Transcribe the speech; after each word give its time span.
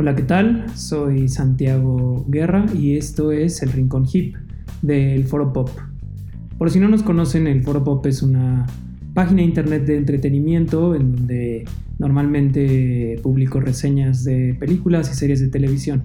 Hola, 0.00 0.14
¿qué 0.14 0.22
tal? 0.22 0.64
Soy 0.76 1.26
Santiago 1.26 2.24
Guerra 2.28 2.66
y 2.72 2.96
esto 2.96 3.32
es 3.32 3.64
el 3.64 3.72
Rincón 3.72 4.06
Hip 4.12 4.36
del 4.80 5.24
Foro 5.24 5.52
Pop. 5.52 5.70
Por 6.56 6.70
si 6.70 6.78
no 6.78 6.88
nos 6.88 7.02
conocen, 7.02 7.48
el 7.48 7.64
Foro 7.64 7.82
Pop 7.82 8.06
es 8.06 8.22
una 8.22 8.64
página 9.12 9.38
de 9.38 9.48
internet 9.48 9.86
de 9.86 9.96
entretenimiento 9.96 10.94
en 10.94 11.16
donde 11.16 11.64
normalmente 11.98 13.18
publico 13.24 13.58
reseñas 13.58 14.22
de 14.22 14.54
películas 14.54 15.10
y 15.10 15.14
series 15.14 15.40
de 15.40 15.48
televisión. 15.48 16.04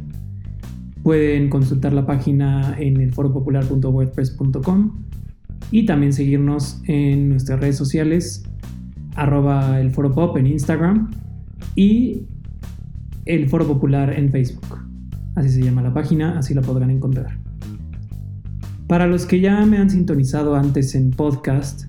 Pueden 1.04 1.52
consultar 1.52 1.94
la 1.94 2.08
página 2.08 2.76
en 2.80 3.00
el 3.00 3.14
foropopular.wordpress.com 3.14 5.04
y 5.70 5.86
también 5.86 6.14
seguirnos 6.14 6.82
en 6.88 7.30
nuestras 7.30 7.60
redes 7.60 7.78
sociales, 7.78 8.44
arroba 9.14 9.80
el 9.80 9.92
Foro 9.92 10.12
Pop 10.16 10.36
en 10.38 10.48
Instagram 10.48 11.12
y 11.76 12.24
el 13.26 13.50
Foro 13.50 13.68
Popular 13.68 14.14
en 14.18 14.30
Facebook. 14.32 14.80
Así 15.36 15.50
se 15.50 15.64
llama 15.64 15.82
la 15.82 15.94
página, 15.94 16.38
así 16.38 16.54
la 16.54 16.62
podrán 16.62 16.92
encontrar. 16.92 17.40
Para 18.88 19.08
los 19.08 19.26
que 19.26 19.40
ya 19.40 19.66
me 19.66 19.78
han 19.78 19.90
sintonizado 19.90 20.56
antes 20.56 20.94
en 20.94 21.12
podcast, 21.12 21.86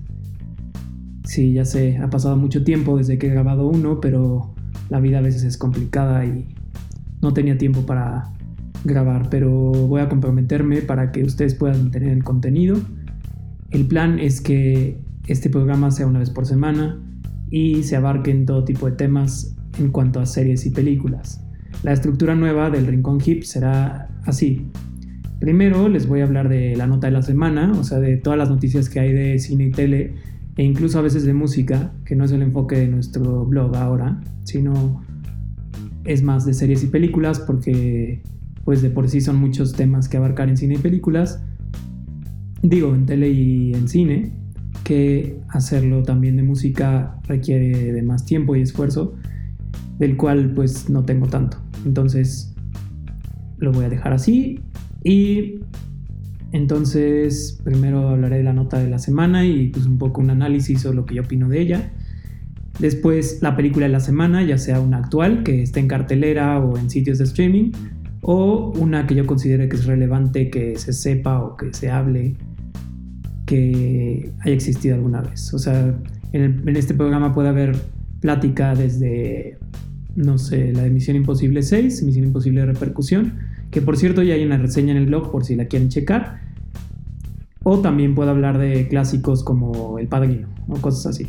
sí, 1.23 1.53
ya 1.53 1.65
sé, 1.65 1.97
ha 1.97 2.09
pasado 2.09 2.37
mucho 2.37 2.63
tiempo 2.63 2.97
desde 2.97 3.17
que 3.17 3.27
he 3.27 3.29
grabado 3.29 3.67
uno, 3.67 3.99
pero 3.99 4.53
la 4.89 4.99
vida 4.99 5.19
a 5.19 5.21
veces 5.21 5.43
es 5.43 5.57
complicada 5.57 6.25
y 6.25 6.47
no 7.21 7.33
tenía 7.33 7.57
tiempo 7.57 7.85
para 7.85 8.31
grabar, 8.83 9.29
pero 9.29 9.49
voy 9.49 10.01
a 10.01 10.09
comprometerme 10.09 10.81
para 10.81 11.11
que 11.11 11.23
ustedes 11.23 11.55
puedan 11.55 11.91
tener 11.91 12.09
el 12.09 12.23
contenido. 12.23 12.77
El 13.71 13.87
plan 13.87 14.19
es 14.19 14.41
que 14.41 14.99
este 15.27 15.49
programa 15.49 15.91
sea 15.91 16.07
una 16.07 16.19
vez 16.19 16.29
por 16.29 16.45
semana 16.45 16.99
y 17.49 17.83
se 17.83 17.95
abarquen 17.95 18.45
todo 18.45 18.63
tipo 18.63 18.85
de 18.85 18.93
temas 18.93 19.54
en 19.79 19.91
cuanto 19.91 20.19
a 20.19 20.25
series 20.25 20.65
y 20.65 20.71
películas. 20.71 21.41
La 21.83 21.93
estructura 21.93 22.35
nueva 22.35 22.69
del 22.69 22.87
Rincón 22.87 23.19
Hip 23.25 23.43
será 23.43 24.09
así. 24.25 24.67
Primero 25.39 25.89
les 25.89 26.07
voy 26.07 26.21
a 26.21 26.23
hablar 26.23 26.49
de 26.49 26.75
la 26.75 26.87
nota 26.87 27.07
de 27.07 27.13
la 27.13 27.21
semana, 27.21 27.71
o 27.77 27.83
sea, 27.83 27.99
de 27.99 28.17
todas 28.17 28.39
las 28.39 28.49
noticias 28.49 28.89
que 28.89 28.99
hay 28.99 29.13
de 29.13 29.37
cine 29.39 29.65
y 29.65 29.71
tele 29.71 30.15
e 30.57 30.63
incluso 30.63 30.99
a 30.99 31.01
veces 31.01 31.25
de 31.25 31.33
música, 31.33 31.91
que 32.05 32.15
no 32.15 32.23
es 32.23 32.31
el 32.31 32.41
enfoque 32.41 32.77
de 32.77 32.87
nuestro 32.87 33.45
blog 33.45 33.75
ahora, 33.75 34.21
sino 34.43 35.05
es 36.05 36.23
más 36.23 36.45
de 36.45 36.53
series 36.53 36.83
y 36.83 36.87
películas 36.87 37.39
porque 37.39 38.21
pues 38.63 38.81
de 38.81 38.89
por 38.89 39.09
sí 39.09 39.21
son 39.21 39.35
muchos 39.35 39.73
temas 39.73 40.09
que 40.09 40.17
abarcar 40.17 40.49
en 40.49 40.57
cine 40.57 40.75
y 40.75 40.77
películas, 40.77 41.43
digo 42.61 42.95
en 42.95 43.05
tele 43.05 43.29
y 43.29 43.73
en 43.73 43.87
cine, 43.87 44.31
que 44.83 45.39
hacerlo 45.49 46.03
también 46.03 46.37
de 46.37 46.43
música 46.43 47.19
requiere 47.27 47.91
de 47.91 48.01
más 48.01 48.25
tiempo 48.25 48.55
y 48.55 48.61
esfuerzo, 48.61 49.15
del 49.99 50.17
cual 50.17 50.51
pues 50.53 50.89
no 50.89 51.03
tengo 51.03 51.27
tanto. 51.27 51.57
Entonces 51.85 52.53
lo 53.57 53.71
voy 53.71 53.85
a 53.85 53.89
dejar 53.89 54.13
así 54.13 54.59
y 55.03 55.59
entonces 56.51 57.59
primero 57.63 58.09
hablaré 58.09 58.37
de 58.37 58.43
la 58.43 58.53
nota 58.53 58.79
de 58.79 58.89
la 58.89 58.99
semana 58.99 59.45
y 59.45 59.69
pues 59.69 59.85
un 59.85 59.97
poco 59.97 60.21
un 60.21 60.29
análisis 60.29 60.85
o 60.85 60.93
lo 60.93 61.05
que 61.05 61.15
yo 61.15 61.23
opino 61.23 61.49
de 61.49 61.61
ella. 61.61 61.91
Después 62.79 63.39
la 63.41 63.55
película 63.55 63.85
de 63.85 63.91
la 63.91 63.99
semana, 63.99 64.43
ya 64.43 64.57
sea 64.57 64.81
una 64.81 64.97
actual 64.97 65.43
que 65.43 65.61
esté 65.61 65.79
en 65.79 65.87
cartelera 65.87 66.59
o 66.59 66.77
en 66.77 66.89
sitios 66.89 67.17
de 67.17 67.23
streaming, 67.23 67.71
o 68.21 68.73
una 68.77 69.05
que 69.07 69.15
yo 69.15 69.25
considere 69.25 69.69
que 69.69 69.75
es 69.75 69.85
relevante 69.85 70.49
que 70.49 70.77
se 70.77 70.93
sepa 70.93 71.39
o 71.39 71.55
que 71.55 71.73
se 71.73 71.89
hable 71.89 72.35
que 73.45 74.31
haya 74.41 74.53
existido 74.53 74.95
alguna 74.95 75.21
vez. 75.21 75.53
O 75.53 75.59
sea, 75.59 75.95
en, 76.33 76.75
este 76.75 76.93
programa 76.93 77.33
puede 77.33 77.49
haber 77.49 77.75
plática 78.25 78.73
desde 78.73 79.59
no 80.15 80.39
sé, 80.39 80.73
la 80.73 80.81
de 80.81 80.89
Misión 80.89 81.15
Imposible 81.15 81.61
6, 81.61 82.01
Misión 82.01 82.25
Imposible 82.25 82.61
de 82.61 82.65
Repercusión, 82.65 83.33
que 83.69 83.83
por 83.83 83.97
cierto 83.97 84.23
ya 84.23 84.33
hay 84.33 84.43
una 84.43 84.57
reseña 84.57 84.93
en 84.93 84.97
el 84.97 85.05
blog 85.05 85.31
por 85.31 85.45
si 85.45 85.55
la 85.55 85.65
quieren 85.65 85.89
checar. 85.89 86.41
O 87.61 87.81
también 87.81 88.15
puedo 88.15 88.31
hablar 88.31 88.57
de 88.57 88.87
clásicos 88.87 89.43
como 89.43 89.99
El 89.99 90.07
Padrino 90.07 90.47
o 90.67 90.73
cosas 90.77 91.05
así. 91.05 91.27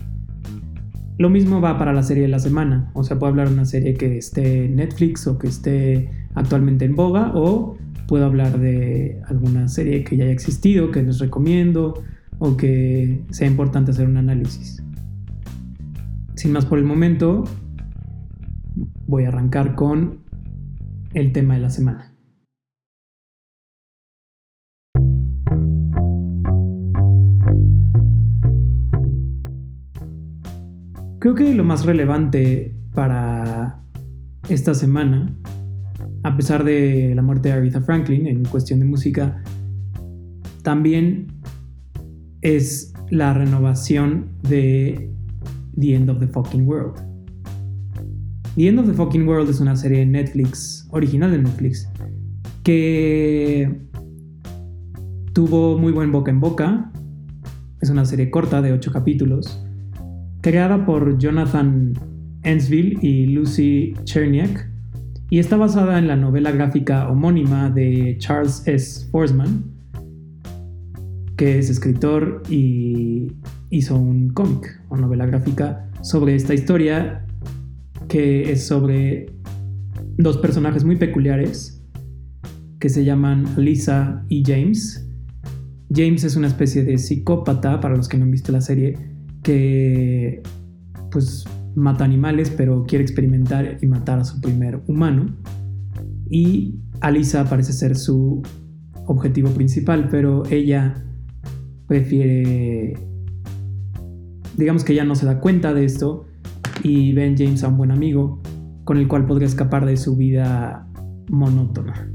Lo 1.18 1.28
mismo 1.28 1.60
va 1.60 1.76
para 1.76 1.92
la 1.92 2.02
serie 2.02 2.22
de 2.22 2.30
la 2.30 2.38
semana, 2.38 2.90
o 2.94 3.04
sea, 3.04 3.18
puedo 3.18 3.30
hablar 3.30 3.48
de 3.48 3.54
una 3.54 3.66
serie 3.66 3.92
que 3.92 4.16
esté 4.16 4.64
en 4.64 4.76
Netflix 4.76 5.26
o 5.26 5.36
que 5.36 5.48
esté 5.48 6.08
actualmente 6.34 6.86
en 6.86 6.96
boga, 6.96 7.32
o 7.34 7.76
puedo 8.08 8.24
hablar 8.24 8.58
de 8.58 9.20
alguna 9.26 9.68
serie 9.68 10.02
que 10.02 10.16
ya 10.16 10.24
haya 10.24 10.32
existido, 10.32 10.90
que 10.90 11.02
les 11.02 11.18
recomiendo, 11.18 12.02
o 12.38 12.56
que 12.56 13.20
sea 13.32 13.46
importante 13.46 13.90
hacer 13.90 14.08
un 14.08 14.16
análisis. 14.16 14.82
Sin 16.36 16.52
más 16.52 16.66
por 16.66 16.78
el 16.78 16.84
momento, 16.84 17.44
voy 19.06 19.24
a 19.24 19.28
arrancar 19.28 19.74
con 19.74 20.22
el 21.14 21.32
tema 21.32 21.54
de 21.54 21.60
la 21.60 21.70
semana. 21.70 22.14
Creo 31.18 31.34
que 31.34 31.54
lo 31.54 31.64
más 31.64 31.86
relevante 31.86 32.76
para 32.94 33.82
esta 34.50 34.74
semana, 34.74 35.34
a 36.22 36.36
pesar 36.36 36.64
de 36.64 37.14
la 37.14 37.22
muerte 37.22 37.48
de 37.48 37.54
Aretha 37.54 37.80
Franklin 37.80 38.26
en 38.26 38.44
cuestión 38.44 38.78
de 38.80 38.84
música, 38.84 39.42
también 40.62 41.28
es 42.42 42.92
la 43.08 43.32
renovación 43.32 44.32
de 44.42 45.16
The 45.78 45.94
End 45.94 46.08
of 46.08 46.20
the 46.20 46.28
Fucking 46.28 46.66
World. 46.66 46.96
The 48.56 48.68
End 48.68 48.78
of 48.78 48.86
the 48.86 48.94
Fucking 48.94 49.28
World 49.28 49.50
es 49.50 49.60
una 49.60 49.76
serie 49.76 50.06
Netflix, 50.06 50.88
original 50.90 51.30
de 51.30 51.38
Netflix, 51.38 51.86
que 52.62 53.86
tuvo 55.34 55.78
muy 55.78 55.92
buen 55.92 56.10
boca 56.10 56.30
en 56.30 56.40
boca. 56.40 56.90
Es 57.82 57.90
una 57.90 58.06
serie 58.06 58.30
corta 58.30 58.62
de 58.62 58.72
8 58.72 58.90
capítulos, 58.90 59.62
creada 60.40 60.86
por 60.86 61.18
Jonathan 61.18 61.92
Ensville 62.42 62.98
y 63.02 63.26
Lucy 63.26 63.92
Cherniak, 64.04 64.70
y 65.28 65.38
está 65.38 65.58
basada 65.58 65.98
en 65.98 66.08
la 66.08 66.16
novela 66.16 66.52
gráfica 66.52 67.08
homónima 67.10 67.68
de 67.68 68.16
Charles 68.18 68.62
S. 68.66 69.06
Forsman, 69.10 69.75
que 71.36 71.58
es 71.58 71.70
escritor 71.70 72.42
y 72.48 73.32
hizo 73.70 73.96
un 73.96 74.30
cómic 74.30 74.82
o 74.88 74.96
novela 74.96 75.26
gráfica 75.26 75.90
sobre 76.02 76.34
esta 76.34 76.54
historia 76.54 77.26
que 78.08 78.50
es 78.50 78.66
sobre 78.66 79.26
dos 80.16 80.38
personajes 80.38 80.84
muy 80.84 80.96
peculiares 80.96 81.84
que 82.78 82.88
se 82.88 83.04
llaman 83.04 83.46
Lisa 83.56 84.24
y 84.28 84.42
James. 84.44 85.08
James 85.92 86.24
es 86.24 86.36
una 86.36 86.46
especie 86.46 86.84
de 86.84 86.98
psicópata, 86.98 87.80
para 87.80 87.96
los 87.96 88.08
que 88.08 88.18
no 88.18 88.24
han 88.24 88.30
visto 88.30 88.52
la 88.52 88.60
serie, 88.60 88.98
que 89.42 90.42
pues 91.10 91.44
mata 91.74 92.04
animales, 92.04 92.52
pero 92.56 92.84
quiere 92.84 93.02
experimentar 93.02 93.78
y 93.80 93.86
matar 93.86 94.18
a 94.18 94.24
su 94.24 94.40
primer 94.40 94.80
humano. 94.86 95.36
Y 96.28 96.74
Alisa 97.00 97.44
parece 97.44 97.72
ser 97.72 97.96
su 97.96 98.42
objetivo 99.06 99.50
principal, 99.50 100.08
pero 100.10 100.44
ella 100.46 101.05
prefiere, 101.86 102.94
digamos 104.56 104.84
que 104.84 104.92
ella 104.92 105.04
no 105.04 105.14
se 105.14 105.26
da 105.26 105.40
cuenta 105.40 105.74
de 105.74 105.84
esto 105.84 106.26
y 106.82 107.12
Ben 107.12 107.36
James 107.36 107.62
a 107.64 107.68
un 107.68 107.76
buen 107.78 107.90
amigo 107.90 108.40
con 108.84 108.98
el 108.98 109.08
cual 109.08 109.26
podría 109.26 109.48
escapar 109.48 109.86
de 109.86 109.96
su 109.96 110.16
vida 110.16 110.88
monótona. 111.28 112.10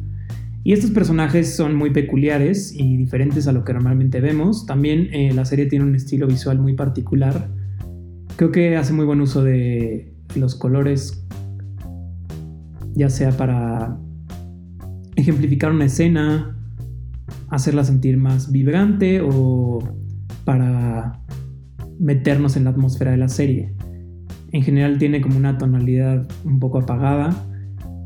Y 0.64 0.74
estos 0.74 0.92
personajes 0.92 1.56
son 1.56 1.76
muy 1.76 1.90
peculiares 1.90 2.74
y 2.74 2.96
diferentes 2.96 3.48
a 3.48 3.52
lo 3.52 3.64
que 3.64 3.74
normalmente 3.74 4.22
vemos. 4.22 4.66
También 4.68 5.10
eh, 5.12 5.34
la 5.34 5.44
serie 5.44 5.66
tiene 5.66 5.86
un 5.86 5.96
estilo 5.96 6.28
visual 6.28 6.60
muy 6.60 6.76
particular. 6.76 7.50
Creo 8.36 8.52
que 8.52 8.78
hace 8.78 8.94
muy 8.94 9.06
buen 9.06 9.22
uso 9.22 9.44
de 9.44 10.14
los 10.36 10.56
colores, 10.56 11.26
ya 12.94 13.10
sea 13.10 13.32
para 13.32 13.98
ejemplificar 15.16 15.72
una 15.72 15.86
escena, 15.86 16.61
hacerla 17.52 17.84
sentir 17.84 18.18
más 18.18 18.52
vibrante 18.52 19.22
o 19.22 19.80
para 20.46 21.22
meternos 22.00 22.56
en 22.56 22.64
la 22.64 22.72
atmósfera 22.72 23.12
de 23.12 23.18
la 23.18 23.28
serie. 23.28 23.76
En 24.52 24.64
general 24.64 24.98
tiene 24.98 25.22
como 25.22 25.38
una 25.38 25.58
tonalidad 25.58 26.28
un 26.44 26.60
poco 26.60 26.80
apagada, 26.80 27.36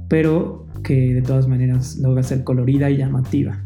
pero 0.09 0.67
que 0.83 1.13
de 1.13 1.21
todas 1.21 1.47
maneras 1.47 1.97
logra 1.97 2.23
ser 2.23 2.43
colorida 2.43 2.89
y 2.89 2.97
llamativa. 2.97 3.63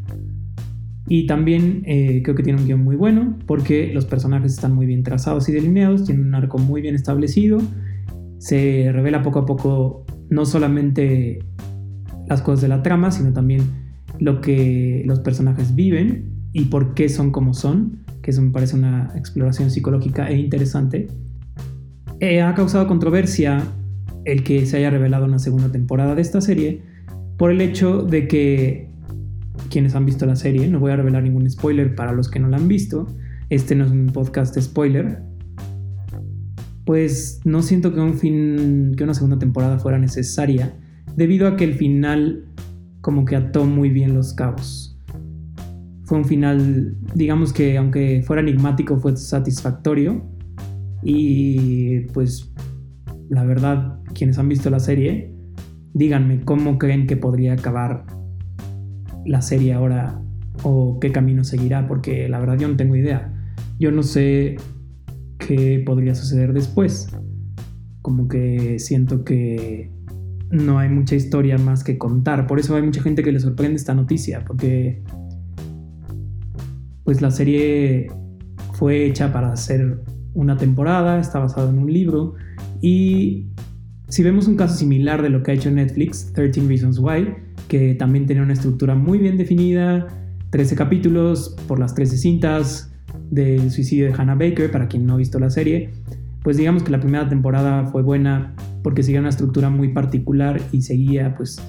Y 1.07 1.25
también 1.25 1.81
eh, 1.85 2.21
creo 2.23 2.35
que 2.35 2.43
tiene 2.43 2.59
un 2.59 2.67
guion 2.67 2.83
muy 2.83 2.95
bueno 2.95 3.37
porque 3.47 3.91
los 3.93 4.05
personajes 4.05 4.53
están 4.53 4.75
muy 4.75 4.85
bien 4.85 5.03
trazados 5.03 5.49
y 5.49 5.53
delineados, 5.53 6.05
tienen 6.05 6.27
un 6.27 6.35
arco 6.35 6.59
muy 6.59 6.81
bien 6.81 6.93
establecido, 6.93 7.59
se 8.37 8.91
revela 8.91 9.23
poco 9.23 9.39
a 9.39 9.45
poco 9.45 10.05
no 10.29 10.45
solamente 10.45 11.39
las 12.27 12.41
cosas 12.41 12.61
de 12.61 12.67
la 12.67 12.83
trama, 12.83 13.11
sino 13.11 13.33
también 13.33 13.88
lo 14.19 14.41
que 14.41 15.03
los 15.05 15.19
personajes 15.19 15.75
viven 15.75 16.31
y 16.53 16.65
por 16.65 16.93
qué 16.93 17.09
son 17.09 17.31
como 17.31 17.53
son, 17.53 18.03
que 18.21 18.31
eso 18.31 18.41
me 18.41 18.51
parece 18.51 18.75
una 18.75 19.13
exploración 19.15 19.71
psicológica 19.71 20.29
e 20.29 20.37
interesante. 20.37 21.07
Eh, 22.19 22.41
ha 22.41 22.53
causado 22.53 22.87
controversia 22.87 23.63
el 24.25 24.43
que 24.43 24.65
se 24.65 24.77
haya 24.77 24.89
revelado 24.89 25.25
una 25.25 25.39
segunda 25.39 25.71
temporada 25.71 26.15
de 26.15 26.21
esta 26.21 26.41
serie 26.41 26.81
por 27.37 27.51
el 27.51 27.61
hecho 27.61 28.03
de 28.03 28.27
que 28.27 28.89
quienes 29.69 29.95
han 29.95 30.05
visto 30.05 30.25
la 30.25 30.35
serie, 30.35 30.67
no 30.67 30.79
voy 30.79 30.91
a 30.91 30.95
revelar 30.95 31.23
ningún 31.23 31.49
spoiler 31.49 31.95
para 31.95 32.11
los 32.11 32.29
que 32.29 32.39
no 32.39 32.49
la 32.49 32.57
han 32.57 32.67
visto, 32.67 33.07
este 33.49 33.75
no 33.75 33.85
es 33.85 33.91
un 33.91 34.07
podcast 34.07 34.59
spoiler, 34.59 35.21
pues 36.85 37.41
no 37.45 37.61
siento 37.61 37.93
que 37.93 37.99
un 37.99 38.15
fin, 38.15 38.93
que 38.97 39.03
una 39.03 39.13
segunda 39.13 39.37
temporada 39.37 39.79
fuera 39.79 39.99
necesaria, 39.99 40.73
debido 41.15 41.47
a 41.47 41.55
que 41.55 41.63
el 41.63 41.75
final 41.75 42.45
como 43.01 43.25
que 43.25 43.35
ató 43.35 43.65
muy 43.65 43.89
bien 43.89 44.13
los 44.13 44.33
cabos. 44.33 44.97
Fue 46.03 46.17
un 46.17 46.25
final, 46.25 46.97
digamos 47.13 47.53
que 47.53 47.77
aunque 47.77 48.23
fuera 48.25 48.41
enigmático, 48.41 48.97
fue 48.97 49.15
satisfactorio. 49.15 50.25
Y 51.03 52.01
pues 52.13 52.51
la 53.29 53.43
verdad, 53.45 53.99
quienes 54.13 54.37
han 54.37 54.49
visto 54.49 54.69
la 54.69 54.79
serie, 54.79 55.33
díganme 55.93 56.41
cómo 56.41 56.77
creen 56.77 57.07
que 57.07 57.15
podría 57.15 57.53
acabar 57.53 58.05
la 59.25 59.41
serie 59.41 59.73
ahora 59.73 60.21
o 60.63 60.99
qué 60.99 61.11
camino 61.11 61.43
seguirá, 61.43 61.87
porque 61.87 62.27
la 62.27 62.39
verdad 62.39 62.57
yo 62.57 62.67
no 62.67 62.75
tengo 62.75 62.95
idea. 62.95 63.33
Yo 63.79 63.91
no 63.91 64.03
sé 64.03 64.57
qué 65.37 65.81
podría 65.85 66.15
suceder 66.15 66.53
después. 66.53 67.07
Como 68.01 68.27
que 68.27 68.79
siento 68.79 69.23
que 69.23 69.91
no 70.51 70.79
hay 70.79 70.89
mucha 70.89 71.15
historia 71.15 71.57
más 71.57 71.83
que 71.83 71.97
contar. 71.97 72.47
Por 72.47 72.59
eso 72.59 72.75
hay 72.75 72.81
mucha 72.81 73.01
gente 73.01 73.23
que 73.23 73.31
le 73.31 73.39
sorprende 73.39 73.75
esta 73.75 73.93
noticia, 73.93 74.43
porque 74.45 75.03
pues 77.03 77.21
la 77.21 77.31
serie 77.31 78.07
fue 78.73 79.05
hecha 79.05 79.33
para 79.33 79.51
hacer 79.51 80.01
una 80.33 80.57
temporada, 80.57 81.19
está 81.19 81.39
basado 81.39 81.69
en 81.69 81.79
un 81.79 81.91
libro 81.91 82.35
y 82.81 83.47
si 84.07 84.23
vemos 84.23 84.47
un 84.47 84.55
caso 84.55 84.75
similar 84.75 85.21
de 85.21 85.29
lo 85.29 85.43
que 85.43 85.51
ha 85.51 85.53
hecho 85.53 85.69
Netflix, 85.69 86.31
13 86.33 86.61
Reasons 86.67 86.99
Why, 86.99 87.33
que 87.67 87.93
también 87.95 88.25
tenía 88.25 88.43
una 88.43 88.53
estructura 88.53 88.95
muy 88.95 89.19
bien 89.19 89.37
definida, 89.37 90.07
13 90.49 90.75
capítulos 90.75 91.55
por 91.67 91.79
las 91.79 91.93
13 91.93 92.17
cintas, 92.17 92.91
del 93.29 93.69
suicidio 93.71 94.05
de 94.05 94.13
Hannah 94.13 94.35
Baker, 94.35 94.71
para 94.71 94.87
quien 94.87 95.05
no 95.05 95.13
ha 95.13 95.17
visto 95.17 95.39
la 95.39 95.49
serie, 95.49 95.91
pues 96.43 96.57
digamos 96.57 96.83
que 96.83 96.91
la 96.91 96.99
primera 96.99 97.27
temporada 97.29 97.85
fue 97.85 98.01
buena 98.01 98.55
porque 98.83 99.03
seguía 99.03 99.19
una 99.19 99.29
estructura 99.29 99.69
muy 99.69 99.89
particular 99.89 100.61
y 100.71 100.81
seguía, 100.81 101.35
pues, 101.35 101.61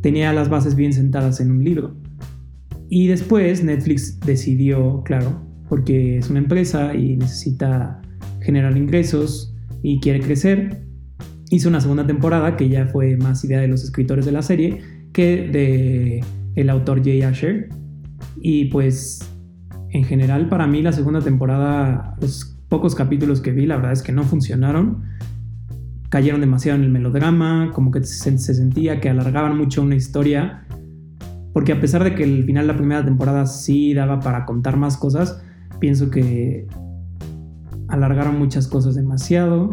tenía 0.00 0.32
las 0.32 0.48
bases 0.48 0.74
bien 0.74 0.92
sentadas 0.92 1.40
en 1.40 1.50
un 1.50 1.64
libro. 1.64 1.96
Y 2.88 3.06
después 3.06 3.64
Netflix 3.64 4.20
decidió, 4.20 5.02
claro, 5.04 5.46
porque 5.68 6.18
es 6.18 6.28
una 6.28 6.40
empresa 6.40 6.94
y 6.94 7.16
necesita 7.16 8.02
generar 8.40 8.76
ingresos 8.76 9.54
y 9.82 10.00
quiere 10.00 10.20
crecer, 10.20 10.84
hizo 11.50 11.68
una 11.68 11.80
segunda 11.80 12.06
temporada 12.06 12.56
que 12.56 12.68
ya 12.68 12.86
fue 12.86 13.16
más 13.16 13.44
idea 13.44 13.60
de 13.60 13.68
los 13.68 13.84
escritores 13.84 14.24
de 14.24 14.32
la 14.32 14.42
serie 14.42 14.80
que 15.12 15.48
de 15.48 16.24
el 16.54 16.70
autor 16.70 17.02
Jay 17.04 17.22
Asher. 17.22 17.68
Y 18.40 18.66
pues 18.66 19.20
en 19.90 20.04
general 20.04 20.48
para 20.48 20.66
mí 20.66 20.82
la 20.82 20.92
segunda 20.92 21.20
temporada, 21.20 22.16
los 22.20 22.58
pocos 22.68 22.94
capítulos 22.94 23.40
que 23.40 23.52
vi, 23.52 23.66
la 23.66 23.76
verdad 23.76 23.92
es 23.92 24.02
que 24.02 24.12
no 24.12 24.24
funcionaron. 24.24 25.02
Cayeron 26.12 26.42
demasiado 26.42 26.78
en 26.78 26.84
el 26.84 26.90
melodrama, 26.90 27.70
como 27.72 27.90
que 27.90 28.04
se, 28.04 28.36
sentía 28.36 29.00
que 29.00 29.08
alargaban 29.08 29.56
mucho 29.56 29.80
una 29.80 29.94
historia. 29.94 30.66
Porque 31.54 31.72
a 31.72 31.80
pesar 31.80 32.04
de 32.04 32.14
que 32.14 32.22
el 32.22 32.44
final 32.44 32.66
de 32.66 32.72
la 32.74 32.76
primera 32.76 33.02
temporada 33.02 33.46
sí 33.46 33.94
daba 33.94 34.20
para 34.20 34.44
contar 34.44 34.76
más 34.76 34.98
cosas, 34.98 35.42
pienso 35.80 36.10
que 36.10 36.66
alargaron 37.88 38.38
muchas 38.38 38.68
cosas 38.68 38.94
demasiado. 38.94 39.70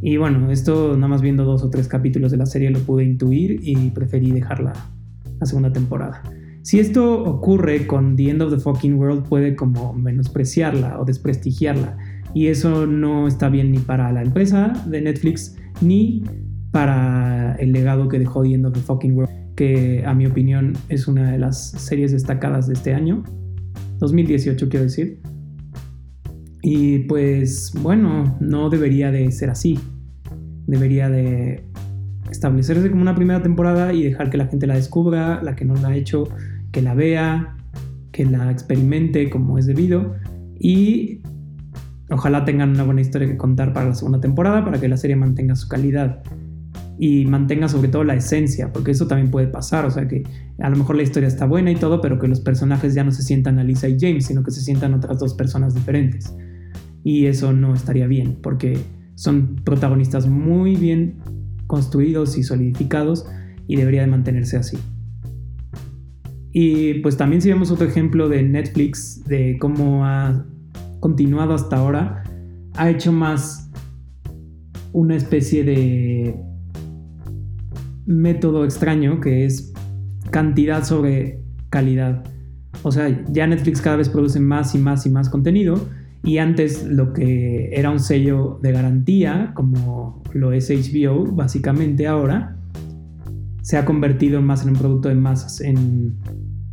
Y 0.00 0.18
bueno, 0.18 0.52
esto 0.52 0.94
nada 0.94 1.08
más 1.08 1.20
viendo 1.20 1.44
dos 1.44 1.64
o 1.64 1.68
tres 1.68 1.88
capítulos 1.88 2.30
de 2.30 2.36
la 2.36 2.46
serie 2.46 2.70
lo 2.70 2.78
pude 2.78 3.02
intuir 3.02 3.58
y 3.60 3.90
preferí 3.90 4.30
dejarla 4.30 4.72
la 5.40 5.46
segunda 5.46 5.72
temporada. 5.72 6.22
Si 6.62 6.78
esto 6.78 7.24
ocurre 7.24 7.88
con 7.88 8.14
The 8.14 8.30
End 8.30 8.42
of 8.42 8.52
the 8.52 8.60
Fucking 8.60 8.94
World, 8.94 9.28
puede 9.28 9.56
como 9.56 9.92
menospreciarla 9.94 11.00
o 11.00 11.04
desprestigiarla. 11.04 11.96
Y 12.36 12.48
eso 12.48 12.86
no 12.86 13.26
está 13.26 13.48
bien 13.48 13.72
ni 13.72 13.78
para 13.78 14.12
la 14.12 14.20
empresa 14.20 14.70
de 14.86 15.00
Netflix 15.00 15.56
ni 15.80 16.22
para 16.70 17.54
el 17.54 17.72
legado 17.72 18.08
que 18.08 18.18
dejó 18.18 18.42
The 18.42 18.52
End 18.52 18.66
of 18.66 18.74
the 18.74 18.80
Fucking 18.80 19.16
World, 19.16 19.54
que 19.54 20.04
a 20.04 20.12
mi 20.12 20.26
opinión 20.26 20.74
es 20.90 21.08
una 21.08 21.32
de 21.32 21.38
las 21.38 21.70
series 21.70 22.12
destacadas 22.12 22.66
de 22.66 22.74
este 22.74 22.92
año, 22.92 23.24
2018 24.00 24.68
quiero 24.68 24.84
decir. 24.84 25.22
Y 26.60 26.98
pues 27.08 27.72
bueno, 27.80 28.36
no 28.38 28.68
debería 28.68 29.10
de 29.10 29.32
ser 29.32 29.48
así. 29.48 29.78
Debería 30.66 31.08
de 31.08 31.64
establecerse 32.30 32.90
como 32.90 33.00
una 33.00 33.14
primera 33.14 33.42
temporada 33.42 33.94
y 33.94 34.02
dejar 34.02 34.28
que 34.28 34.36
la 34.36 34.46
gente 34.46 34.66
la 34.66 34.74
descubra, 34.74 35.42
la 35.42 35.56
que 35.56 35.64
no 35.64 35.74
la 35.76 35.88
ha 35.88 35.96
hecho, 35.96 36.28
que 36.70 36.82
la 36.82 36.92
vea, 36.92 37.56
que 38.12 38.26
la 38.26 38.50
experimente 38.50 39.30
como 39.30 39.56
es 39.56 39.64
debido 39.64 40.16
y 40.58 41.22
ojalá 42.10 42.44
tengan 42.44 42.70
una 42.70 42.84
buena 42.84 43.00
historia 43.00 43.28
que 43.28 43.36
contar 43.36 43.72
para 43.72 43.88
la 43.88 43.94
segunda 43.94 44.20
temporada 44.20 44.64
para 44.64 44.80
que 44.80 44.88
la 44.88 44.96
serie 44.96 45.16
mantenga 45.16 45.56
su 45.56 45.68
calidad 45.68 46.22
y 46.98 47.26
mantenga 47.26 47.68
sobre 47.68 47.88
todo 47.88 48.04
la 48.04 48.14
esencia, 48.14 48.72
porque 48.72 48.92
eso 48.92 49.06
también 49.06 49.30
puede 49.30 49.48
pasar, 49.48 49.84
o 49.84 49.90
sea 49.90 50.08
que 50.08 50.22
a 50.58 50.70
lo 50.70 50.76
mejor 50.76 50.96
la 50.96 51.02
historia 51.02 51.28
está 51.28 51.44
buena 51.46 51.70
y 51.70 51.76
todo, 51.76 52.00
pero 52.00 52.18
que 52.18 52.28
los 52.28 52.40
personajes 52.40 52.94
ya 52.94 53.04
no 53.04 53.12
se 53.12 53.22
sientan 53.22 53.58
Alisa 53.58 53.88
y 53.88 53.98
James, 54.00 54.26
sino 54.26 54.42
que 54.42 54.50
se 54.50 54.60
sientan 54.60 54.94
otras 54.94 55.18
dos 55.18 55.34
personas 55.34 55.74
diferentes. 55.74 56.34
Y 57.04 57.26
eso 57.26 57.52
no 57.52 57.74
estaría 57.74 58.06
bien, 58.06 58.38
porque 58.42 58.78
son 59.14 59.56
protagonistas 59.56 60.26
muy 60.26 60.76
bien 60.76 61.18
construidos 61.66 62.38
y 62.38 62.42
solidificados 62.42 63.26
y 63.66 63.76
debería 63.76 64.00
de 64.00 64.06
mantenerse 64.06 64.56
así. 64.56 64.78
Y 66.52 67.00
pues 67.00 67.18
también 67.18 67.42
si 67.42 67.50
vemos 67.50 67.70
otro 67.70 67.86
ejemplo 67.86 68.30
de 68.30 68.42
Netflix, 68.42 69.22
de 69.26 69.58
cómo 69.60 70.06
ha 70.06 70.46
continuado 71.00 71.54
hasta 71.54 71.76
ahora, 71.76 72.24
ha 72.74 72.90
hecho 72.90 73.12
más 73.12 73.70
una 74.92 75.16
especie 75.16 75.64
de 75.64 76.36
método 78.06 78.64
extraño 78.64 79.20
que 79.20 79.44
es 79.44 79.72
cantidad 80.30 80.84
sobre 80.84 81.40
calidad. 81.70 82.24
O 82.82 82.92
sea, 82.92 83.24
ya 83.30 83.46
Netflix 83.46 83.80
cada 83.80 83.96
vez 83.96 84.08
produce 84.08 84.40
más 84.40 84.74
y 84.74 84.78
más 84.78 85.06
y 85.06 85.10
más 85.10 85.28
contenido 85.28 85.80
y 86.26 86.38
antes 86.38 86.84
lo 86.84 87.12
que 87.12 87.70
era 87.72 87.90
un 87.90 88.00
sello 88.00 88.58
de 88.60 88.72
garantía, 88.72 89.52
como 89.54 90.22
lo 90.32 90.52
es 90.52 90.70
HBO, 90.70 91.24
básicamente 91.24 92.08
ahora, 92.08 92.56
se 93.62 93.76
ha 93.76 93.84
convertido 93.84 94.42
más 94.42 94.64
en 94.64 94.70
un 94.70 94.76
producto 94.76 95.08
de 95.08 95.14
masas, 95.14 95.60
en 95.60 96.16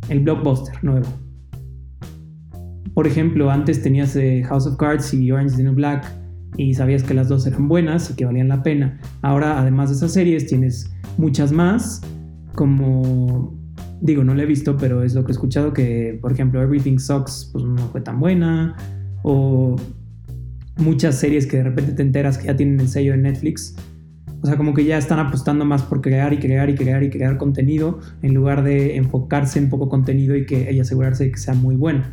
el 0.08 0.20
blockbuster 0.20 0.82
nuevo. 0.82 1.06
Por 2.94 3.06
ejemplo, 3.06 3.50
antes 3.50 3.82
tenías 3.82 4.14
eh, 4.16 4.42
House 4.44 4.66
of 4.66 4.76
Cards 4.76 5.12
y 5.12 5.30
Orange 5.30 5.52
is 5.52 5.56
the 5.56 5.64
New 5.64 5.74
Black 5.74 6.06
y 6.56 6.74
sabías 6.74 7.02
que 7.02 7.14
las 7.14 7.28
dos 7.28 7.46
eran 7.46 7.68
buenas 7.68 8.10
y 8.10 8.14
que 8.14 8.24
valían 8.24 8.48
la 8.48 8.62
pena. 8.62 9.00
Ahora, 9.22 9.60
además 9.60 9.90
de 9.90 9.96
esas 9.96 10.12
series, 10.12 10.46
tienes 10.46 10.92
muchas 11.18 11.52
más, 11.52 12.00
como 12.54 13.52
digo, 14.00 14.22
no 14.22 14.34
la 14.34 14.44
he 14.44 14.46
visto, 14.46 14.76
pero 14.76 15.02
es 15.02 15.14
lo 15.14 15.24
que 15.24 15.32
he 15.32 15.34
escuchado 15.34 15.72
que, 15.72 16.18
por 16.20 16.32
ejemplo, 16.32 16.62
Everything 16.62 16.98
Sucks 16.98 17.50
pues 17.52 17.64
no 17.64 17.76
fue 17.88 18.00
tan 18.00 18.20
buena 18.20 18.76
o 19.22 19.76
muchas 20.76 21.16
series 21.16 21.46
que 21.46 21.58
de 21.58 21.64
repente 21.64 21.92
te 21.92 22.02
enteras 22.02 22.38
que 22.38 22.46
ya 22.46 22.56
tienen 22.56 22.78
el 22.80 22.88
sello 22.88 23.12
de 23.12 23.18
Netflix 23.18 23.74
o 24.44 24.46
sea, 24.46 24.58
como 24.58 24.74
que 24.74 24.84
ya 24.84 24.98
están 24.98 25.18
apostando 25.20 25.64
más 25.64 25.82
por 25.84 26.02
crear 26.02 26.34
y 26.34 26.36
crear 26.36 26.68
y 26.68 26.74
crear 26.74 27.02
y 27.02 27.08
crear 27.08 27.38
contenido 27.38 28.00
en 28.20 28.34
lugar 28.34 28.62
de 28.62 28.96
enfocarse 28.96 29.58
en 29.58 29.70
poco 29.70 29.88
contenido 29.88 30.36
y, 30.36 30.44
que, 30.44 30.70
y 30.70 30.78
asegurarse 30.80 31.24
de 31.24 31.30
que 31.30 31.38
sea 31.38 31.54
muy 31.54 31.76
bueno. 31.76 32.04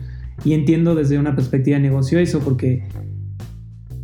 Y 0.43 0.53
entiendo 0.53 0.95
desde 0.95 1.19
una 1.19 1.35
perspectiva 1.35 1.77
de 1.77 1.83
negocio 1.83 2.19
eso 2.19 2.39
porque 2.39 2.83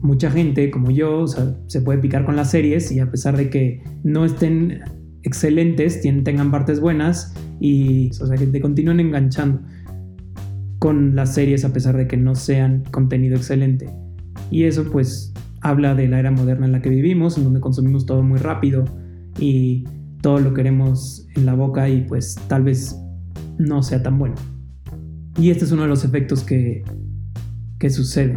mucha 0.01 0.29
gente 0.29 0.69
como 0.69 0.91
yo 0.91 1.25
se 1.27 1.81
puede 1.81 1.99
picar 1.99 2.25
con 2.25 2.35
las 2.35 2.51
series 2.51 2.91
y 2.91 2.99
a 2.99 3.09
pesar 3.09 3.35
de 3.35 3.49
que 3.49 3.83
no 4.03 4.25
estén 4.25 4.81
excelentes, 5.23 6.01
tengan 6.01 6.51
partes 6.51 6.79
buenas 6.79 7.33
y 7.59 8.09
o 8.21 8.27
sea, 8.27 8.37
que 8.37 8.47
te 8.47 8.61
continúen 8.61 8.99
enganchando 8.99 9.61
con 10.79 11.15
las 11.15 11.33
series 11.33 11.65
a 11.65 11.73
pesar 11.73 11.97
de 11.97 12.07
que 12.07 12.17
no 12.17 12.35
sean 12.35 12.83
contenido 12.91 13.35
excelente. 13.35 13.89
Y 14.51 14.63
eso 14.63 14.85
pues 14.91 15.33
habla 15.61 15.95
de 15.95 16.07
la 16.07 16.19
era 16.19 16.31
moderna 16.31 16.67
en 16.67 16.71
la 16.71 16.81
que 16.81 16.89
vivimos, 16.89 17.37
en 17.37 17.45
donde 17.45 17.59
consumimos 17.59 18.05
todo 18.05 18.21
muy 18.21 18.37
rápido 18.37 18.85
y 19.39 19.85
todo 20.21 20.39
lo 20.39 20.53
queremos 20.53 21.27
en 21.35 21.45
la 21.45 21.55
boca 21.55 21.89
y 21.89 22.01
pues 22.01 22.35
tal 22.47 22.63
vez 22.63 22.95
no 23.57 23.81
sea 23.81 24.03
tan 24.03 24.19
bueno. 24.19 24.35
Y 25.37 25.51
este 25.51 25.65
es 25.65 25.71
uno 25.71 25.83
de 25.83 25.87
los 25.87 26.03
efectos 26.03 26.43
que, 26.43 26.83
que 27.79 27.89
sucede, 27.89 28.35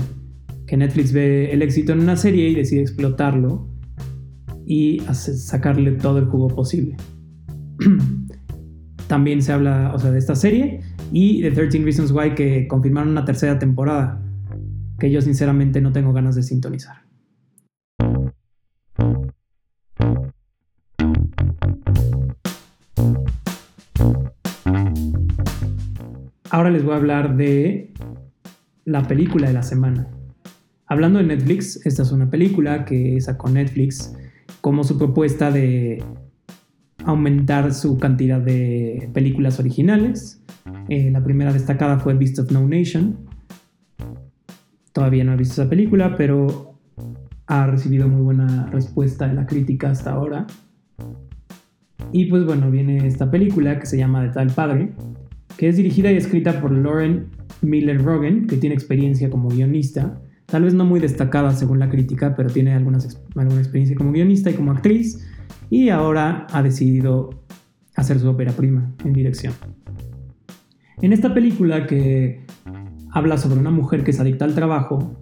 que 0.67 0.77
Netflix 0.77 1.13
ve 1.13 1.51
el 1.53 1.63
éxito 1.63 1.93
en 1.93 2.01
una 2.01 2.17
serie 2.17 2.49
y 2.49 2.55
decide 2.55 2.83
explotarlo 2.83 3.69
y 4.67 5.01
sacarle 5.11 5.93
todo 5.93 6.19
el 6.19 6.27
jugo 6.27 6.49
posible. 6.49 6.97
También 9.09 9.43
se 9.43 9.53
habla 9.53 9.93
o 9.95 9.99
sea, 9.99 10.11
de 10.11 10.19
esta 10.19 10.35
serie 10.35 10.81
y 11.11 11.41
de 11.41 11.51
13 11.51 11.79
Reasons 11.79 12.13
Why 12.13 12.35
que 12.35 12.69
confirmaron 12.69 13.11
una 13.11 13.25
tercera 13.25 13.59
temporada, 13.59 14.23
que 14.99 15.11
yo 15.11 15.21
sinceramente 15.23 15.81
no 15.81 15.93
tengo 15.93 16.13
ganas 16.13 16.37
de 16.37 16.43
sintonizar. 16.43 17.10
Ahora 26.51 26.71
les 26.71 26.85
voy 26.85 26.95
a 26.95 26.97
hablar 26.97 27.37
de 27.37 27.93
la 28.85 29.03
película 29.03 29.49
de 29.49 29.55
la 29.55 29.63
semana. 29.63 30.09
Hablando 30.87 31.21
de 31.21 31.27
Netflix, 31.27 31.85
esta 31.87 32.03
es 32.03 32.13
una 32.13 32.29
película 32.29 32.85
que 32.85 33.21
sacó 33.21 33.49
Netflix 33.49 34.15
como 34.61 34.83
su 34.83 34.99
propuesta 34.99 35.51
de 35.51 36.03
aumentar 37.05 37.73
su 37.73 37.99
cantidad 37.99 38.41
de 38.41 39.09
películas 39.15 39.61
originales. 39.61 40.43
Eh, 40.89 41.11
la 41.11 41.23
primera 41.23 41.53
destacada 41.53 41.99
fue 41.99 42.15
Beast 42.15 42.41
of 42.41 42.51
No 42.51 42.67
Nation. 42.67 43.17
Todavía 44.93 45.23
no 45.23 45.33
he 45.33 45.37
visto 45.37 45.63
esa 45.63 45.71
película, 45.71 46.17
pero 46.17 46.75
ha 47.47 47.67
recibido 47.69 48.09
muy 48.09 48.23
buena 48.23 48.67
respuesta 48.67 49.29
de 49.29 49.35
la 49.35 49.47
crítica 49.47 49.91
hasta 49.91 50.13
ahora. 50.13 50.47
Y 52.13 52.25
pues 52.27 52.45
bueno, 52.45 52.71
viene 52.71 53.07
esta 53.07 53.31
película 53.31 53.79
que 53.79 53.87
se 53.87 53.97
llama 53.97 54.23
De 54.23 54.31
tal 54.31 54.49
padre, 54.51 54.93
que 55.57 55.69
es 55.69 55.77
dirigida 55.77 56.11
y 56.11 56.17
escrita 56.17 56.61
por 56.61 56.73
Lauren 56.73 57.27
Miller 57.63 58.03
Rogan, 58.03 58.47
que 58.47 58.57
tiene 58.57 58.75
experiencia 58.75 59.31
como 59.31 59.49
guionista, 59.49 60.21
tal 60.47 60.65
vez 60.65 60.75
no 60.75 60.85
muy 60.85 61.01
destacada 61.01 61.53
según 61.53 61.79
la 61.79 61.89
crítica, 61.89 62.35
pero 62.37 62.51
tiene 62.51 62.73
alguna 62.73 62.99
experiencia 62.99 63.97
como 63.97 64.13
guionista 64.13 64.51
y 64.51 64.55
como 64.55 64.73
actriz, 64.73 65.27
y 65.69 65.91
ahora 65.91 66.47
ha 66.51 66.63
decidido 66.63 67.31
hacer 67.95 68.19
su 68.19 68.29
ópera 68.29 68.53
prima 68.53 68.93
en 69.05 69.13
dirección. 69.13 69.53
En 71.03 71.13
esta 71.13 71.33
película 71.33 71.87
que 71.87 72.45
habla 73.13 73.39
sobre 73.39 73.61
una 73.61 73.71
mujer 73.71 74.05
que 74.05 74.11
es 74.11 74.21
adicta 74.21 74.45
al 74.45 74.55
trabajo 74.55 75.17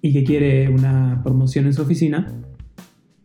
y 0.00 0.12
que 0.12 0.24
quiere 0.24 0.68
una 0.68 1.20
promoción 1.22 1.66
en 1.66 1.74
su 1.74 1.82
oficina, 1.82 2.32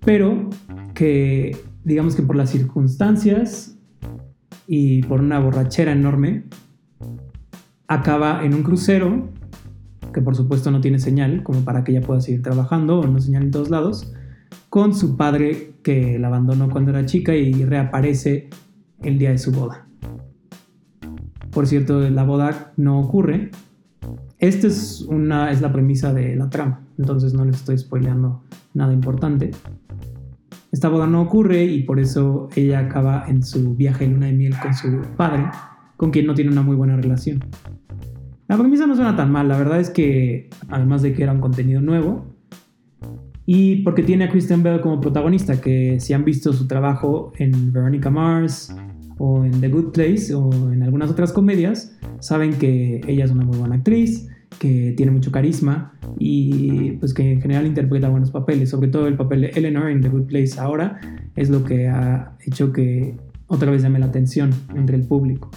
pero 0.05 0.49
que 0.93 1.57
digamos 1.83 2.15
que 2.15 2.23
por 2.23 2.35
las 2.35 2.49
circunstancias 2.49 3.77
y 4.67 5.03
por 5.03 5.21
una 5.21 5.39
borrachera 5.39 5.91
enorme, 5.91 6.43
acaba 7.87 8.43
en 8.43 8.53
un 8.53 8.63
crucero, 8.63 9.29
que 10.13 10.21
por 10.21 10.35
supuesto 10.35 10.71
no 10.71 10.81
tiene 10.81 10.99
señal, 10.99 11.43
como 11.43 11.61
para 11.61 11.83
que 11.83 11.91
ella 11.91 12.05
pueda 12.05 12.21
seguir 12.21 12.41
trabajando 12.41 12.99
o 12.99 13.07
no 13.07 13.19
señal 13.19 13.43
en 13.43 13.51
todos 13.51 13.69
lados, 13.69 14.13
con 14.69 14.95
su 14.95 15.17
padre 15.17 15.73
que 15.83 16.17
la 16.19 16.27
abandonó 16.27 16.69
cuando 16.69 16.91
era 16.91 17.05
chica 17.05 17.35
y 17.35 17.53
reaparece 17.65 18.49
el 19.01 19.19
día 19.19 19.31
de 19.31 19.37
su 19.37 19.51
boda. 19.51 19.87
Por 21.51 21.67
cierto, 21.67 21.99
la 22.09 22.23
boda 22.23 22.73
no 22.77 22.99
ocurre. 22.99 23.51
Esta 24.39 24.67
es, 24.67 25.01
una, 25.07 25.51
es 25.51 25.61
la 25.61 25.71
premisa 25.71 26.13
de 26.13 26.35
la 26.35 26.49
trama, 26.49 26.81
entonces 26.97 27.33
no 27.33 27.45
les 27.45 27.57
estoy 27.57 27.77
spoileando 27.77 28.43
nada 28.73 28.91
importante. 28.91 29.51
Esta 30.73 30.89
boda 30.89 31.05
no 31.05 31.21
ocurre 31.21 31.65
y 31.65 31.83
por 31.83 31.99
eso 31.99 32.49
ella 32.55 32.79
acaba 32.79 33.25
en 33.27 33.43
su 33.43 33.75
viaje 33.75 34.07
de 34.07 34.11
luna 34.11 34.25
de 34.25 34.33
miel 34.33 34.55
con 34.59 34.73
su 34.73 35.01
padre, 35.15 35.45
con 35.97 36.09
quien 36.09 36.25
no 36.25 36.33
tiene 36.33 36.49
una 36.49 36.63
muy 36.63 36.75
buena 36.75 36.95
relación. 36.95 37.45
La 38.47 38.57
premisa 38.57 38.87
no 38.87 38.95
suena 38.95 39.15
tan 39.15 39.31
mal, 39.31 39.47
la 39.47 39.55
verdad 39.55 39.79
es 39.79 39.91
que, 39.91 40.49
además 40.69 41.03
de 41.03 41.13
que 41.13 41.21
era 41.21 41.31
un 41.31 41.41
contenido 41.41 41.79
nuevo, 41.79 42.25
y 43.45 43.83
porque 43.83 44.01
tiene 44.01 44.23
a 44.23 44.29
Kristen 44.29 44.63
Bell 44.63 44.81
como 44.81 44.99
protagonista, 44.99 45.61
que 45.61 45.99
si 45.99 46.13
han 46.13 46.25
visto 46.25 46.51
su 46.53 46.65
trabajo 46.65 47.33
en 47.37 47.71
Veronica 47.71 48.09
Mars 48.09 48.75
o 49.19 49.45
en 49.45 49.61
The 49.61 49.69
Good 49.69 49.91
Place 49.91 50.33
o 50.33 50.71
en 50.71 50.81
algunas 50.81 51.11
otras 51.11 51.31
comedias, 51.31 51.95
saben 52.19 52.53
que 52.53 52.99
ella 53.07 53.25
es 53.25 53.31
una 53.31 53.45
muy 53.45 53.59
buena 53.59 53.75
actriz, 53.75 54.27
que 54.59 54.93
tiene 54.95 55.11
mucho 55.11 55.31
carisma 55.31 55.93
y 56.17 56.91
pues 56.93 57.13
que 57.13 57.33
en 57.33 57.41
general 57.41 57.65
interpreta 57.65 58.09
buenos 58.09 58.31
papeles, 58.31 58.69
sobre 58.69 58.87
todo 58.87 59.07
el 59.07 59.15
papel 59.15 59.41
de 59.41 59.47
Eleanor 59.47 59.89
en 59.89 60.01
The 60.01 60.09
Good 60.09 60.27
Place 60.27 60.59
ahora 60.59 60.99
es 61.35 61.49
lo 61.49 61.63
que 61.63 61.87
ha 61.87 62.37
hecho 62.45 62.71
que 62.71 63.17
otra 63.47 63.71
vez 63.71 63.83
llame 63.83 63.99
la 63.99 64.07
atención 64.07 64.51
entre 64.75 64.95
el 64.95 65.07
público. 65.07 65.49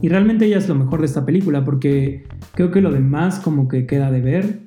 Y 0.00 0.08
realmente 0.08 0.46
ella 0.46 0.58
es 0.58 0.68
lo 0.68 0.74
mejor 0.74 1.00
de 1.00 1.06
esta 1.06 1.24
película 1.24 1.64
porque 1.64 2.24
creo 2.54 2.70
que 2.70 2.80
lo 2.80 2.90
demás 2.90 3.38
como 3.38 3.68
que 3.68 3.86
queda 3.86 4.10
de 4.10 4.20
ver. 4.20 4.60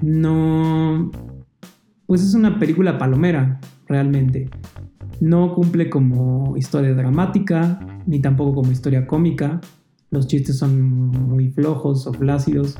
No... 0.00 1.10
Pues 2.06 2.22
es 2.22 2.34
una 2.34 2.58
película 2.58 2.98
palomera, 2.98 3.60
realmente. 3.86 4.48
No 5.20 5.54
cumple 5.54 5.90
como 5.90 6.56
historia 6.56 6.94
dramática, 6.94 7.80
ni 8.06 8.20
tampoco 8.20 8.54
como 8.54 8.72
historia 8.72 9.06
cómica 9.06 9.60
los 10.14 10.26
chistes 10.26 10.56
son 10.56 10.80
muy 10.82 11.50
flojos 11.50 12.06
o 12.06 12.12
flácidos 12.14 12.78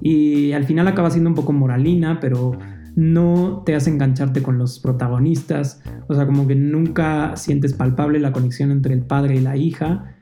y 0.00 0.52
al 0.52 0.64
final 0.64 0.88
acaba 0.88 1.10
siendo 1.10 1.28
un 1.28 1.36
poco 1.36 1.52
moralina, 1.52 2.20
pero 2.20 2.58
no 2.94 3.62
te 3.66 3.74
hace 3.74 3.90
engancharte 3.90 4.42
con 4.42 4.56
los 4.56 4.78
protagonistas, 4.78 5.82
o 6.08 6.14
sea, 6.14 6.26
como 6.26 6.46
que 6.46 6.54
nunca 6.54 7.36
sientes 7.36 7.74
palpable 7.74 8.18
la 8.18 8.32
conexión 8.32 8.70
entre 8.70 8.94
el 8.94 9.02
padre 9.02 9.36
y 9.36 9.40
la 9.40 9.56
hija. 9.56 10.16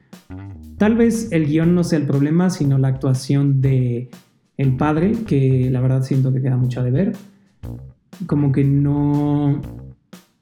Tal 0.77 0.97
vez 0.97 1.29
el 1.31 1.47
guion 1.47 1.75
no 1.75 1.85
sea 1.85 2.01
el 2.01 2.07
problema, 2.07 2.51
sino 2.51 2.79
la 2.79 2.89
actuación 2.89 3.61
de 3.61 4.11
el 4.57 4.77
padre, 4.77 5.13
que 5.27 5.71
la 5.71 5.81
verdad 5.81 6.03
siento 6.03 6.33
que 6.33 6.43
queda 6.43 6.57
mucho 6.57 6.83
de 6.83 6.91
ver. 6.91 7.13
Como 8.27 8.51
que 8.51 8.65
no, 8.65 9.61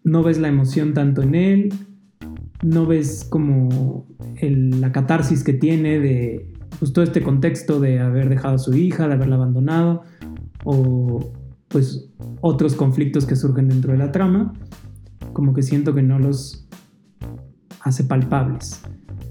no 0.04 0.22
ves 0.22 0.38
la 0.38 0.48
emoción 0.48 0.94
tanto 0.94 1.22
en 1.22 1.34
él, 1.34 1.72
no 2.62 2.86
ves 2.86 3.26
como 3.28 4.06
la 4.40 4.92
catarsis 4.92 5.44
que 5.44 5.52
tiene 5.52 5.98
de 5.98 6.52
pues, 6.78 6.92
todo 6.92 7.04
este 7.04 7.22
contexto 7.22 7.80
de 7.80 8.00
haber 8.00 8.28
dejado 8.28 8.54
a 8.54 8.58
su 8.58 8.74
hija, 8.74 9.08
de 9.08 9.14
haberla 9.14 9.36
abandonado, 9.36 10.02
o 10.64 11.32
pues 11.68 12.08
otros 12.40 12.74
conflictos 12.74 13.26
que 13.26 13.34
surgen 13.34 13.68
dentro 13.68 13.92
de 13.92 13.98
la 13.98 14.12
trama, 14.12 14.52
como 15.32 15.54
que 15.54 15.62
siento 15.62 15.94
que 15.94 16.02
no 16.02 16.18
los 16.18 16.68
hace 17.80 18.04
palpables. 18.04 18.82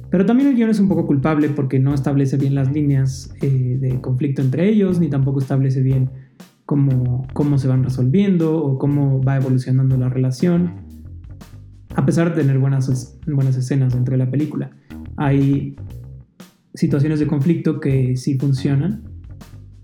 Pero 0.09 0.25
también 0.25 0.50
el 0.50 0.55
guion 0.55 0.69
es 0.69 0.79
un 0.79 0.89
poco 0.89 1.07
culpable 1.07 1.47
porque 1.50 1.79
no 1.79 1.93
establece 1.93 2.35
bien 2.35 2.53
las 2.53 2.71
líneas 2.71 3.33
eh, 3.41 3.77
de 3.79 4.01
conflicto 4.01 4.41
entre 4.41 4.67
ellos, 4.67 5.00
ni 5.00 5.09
tampoco 5.09 5.39
establece 5.39 5.81
bien 5.81 6.09
cómo, 6.65 7.27
cómo 7.33 7.57
se 7.57 7.69
van 7.69 7.83
resolviendo 7.83 8.61
o 8.61 8.77
cómo 8.77 9.23
va 9.23 9.38
evolucionando 9.38 9.95
la 9.95 10.09
relación 10.09 10.80
a 11.95 12.05
pesar 12.05 12.33
de 12.33 12.41
tener 12.41 12.60
buenas, 12.60 13.17
buenas 13.27 13.55
escenas 13.55 13.93
dentro 13.93 14.13
de 14.13 14.24
la 14.24 14.31
película. 14.31 14.71
Hay 15.17 15.75
situaciones 16.74 17.19
de 17.19 17.27
conflicto 17.27 17.79
que 17.79 18.15
sí 18.15 18.38
funcionan 18.38 19.03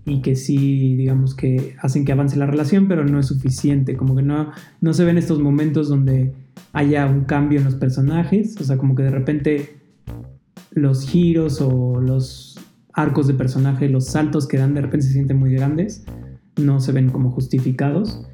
y 0.04 0.22
que 0.22 0.36
sí, 0.36 0.96
digamos 0.96 1.34
que 1.34 1.76
hacen 1.80 2.04
que 2.04 2.12
avance 2.12 2.36
la 2.36 2.46
relación, 2.46 2.88
pero 2.88 3.04
no 3.04 3.18
es 3.18 3.26
suficiente, 3.26 3.96
como 3.96 4.16
que 4.16 4.22
no, 4.22 4.52
no 4.80 4.94
se 4.94 5.04
ven 5.04 5.18
estos 5.18 5.38
momentos 5.40 5.88
donde 5.88 6.32
haya 6.72 7.06
un 7.06 7.24
cambio 7.24 7.58
en 7.58 7.66
los 7.66 7.74
personajes, 7.74 8.56
o 8.58 8.64
sea, 8.64 8.78
como 8.78 8.94
que 8.94 9.02
de 9.02 9.10
repente 9.10 9.78
los 10.70 11.06
giros 11.06 11.60
o 11.60 12.00
los 12.00 12.58
arcos 12.94 13.26
de 13.26 13.34
personaje, 13.34 13.88
los 13.88 14.06
saltos 14.06 14.48
que 14.48 14.56
dan 14.56 14.74
de 14.74 14.80
repente 14.80 15.06
se 15.06 15.12
sienten 15.12 15.38
muy 15.38 15.52
grandes, 15.52 16.04
no 16.56 16.80
se 16.80 16.92
ven 16.92 17.10
como 17.10 17.30
justificados 17.30 18.26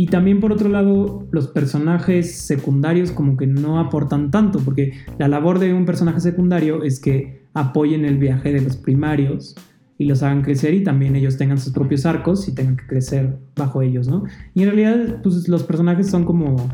y 0.00 0.06
también 0.06 0.38
por 0.38 0.52
otro 0.52 0.68
lado, 0.68 1.26
los 1.32 1.48
personajes 1.48 2.42
secundarios 2.42 3.10
como 3.10 3.36
que 3.36 3.48
no 3.48 3.80
aportan 3.80 4.30
tanto, 4.30 4.60
porque 4.60 4.92
la 5.18 5.26
labor 5.26 5.58
de 5.58 5.74
un 5.74 5.86
personaje 5.86 6.20
secundario 6.20 6.84
es 6.84 7.00
que 7.00 7.42
apoyen 7.52 8.04
el 8.04 8.16
viaje 8.16 8.52
de 8.52 8.60
los 8.60 8.76
primarios 8.76 9.56
y 9.98 10.04
los 10.04 10.22
hagan 10.22 10.42
crecer 10.42 10.72
y 10.74 10.84
también 10.84 11.16
ellos 11.16 11.36
tengan 11.36 11.58
sus 11.58 11.72
propios 11.72 12.06
arcos 12.06 12.46
y 12.46 12.54
tengan 12.54 12.76
que 12.76 12.86
crecer 12.86 13.38
bajo 13.56 13.82
ellos, 13.82 14.06
¿no? 14.06 14.22
Y 14.54 14.62
en 14.62 14.68
realidad, 14.70 15.20
pues 15.20 15.48
los 15.48 15.64
personajes 15.64 16.08
son 16.08 16.24
como 16.24 16.68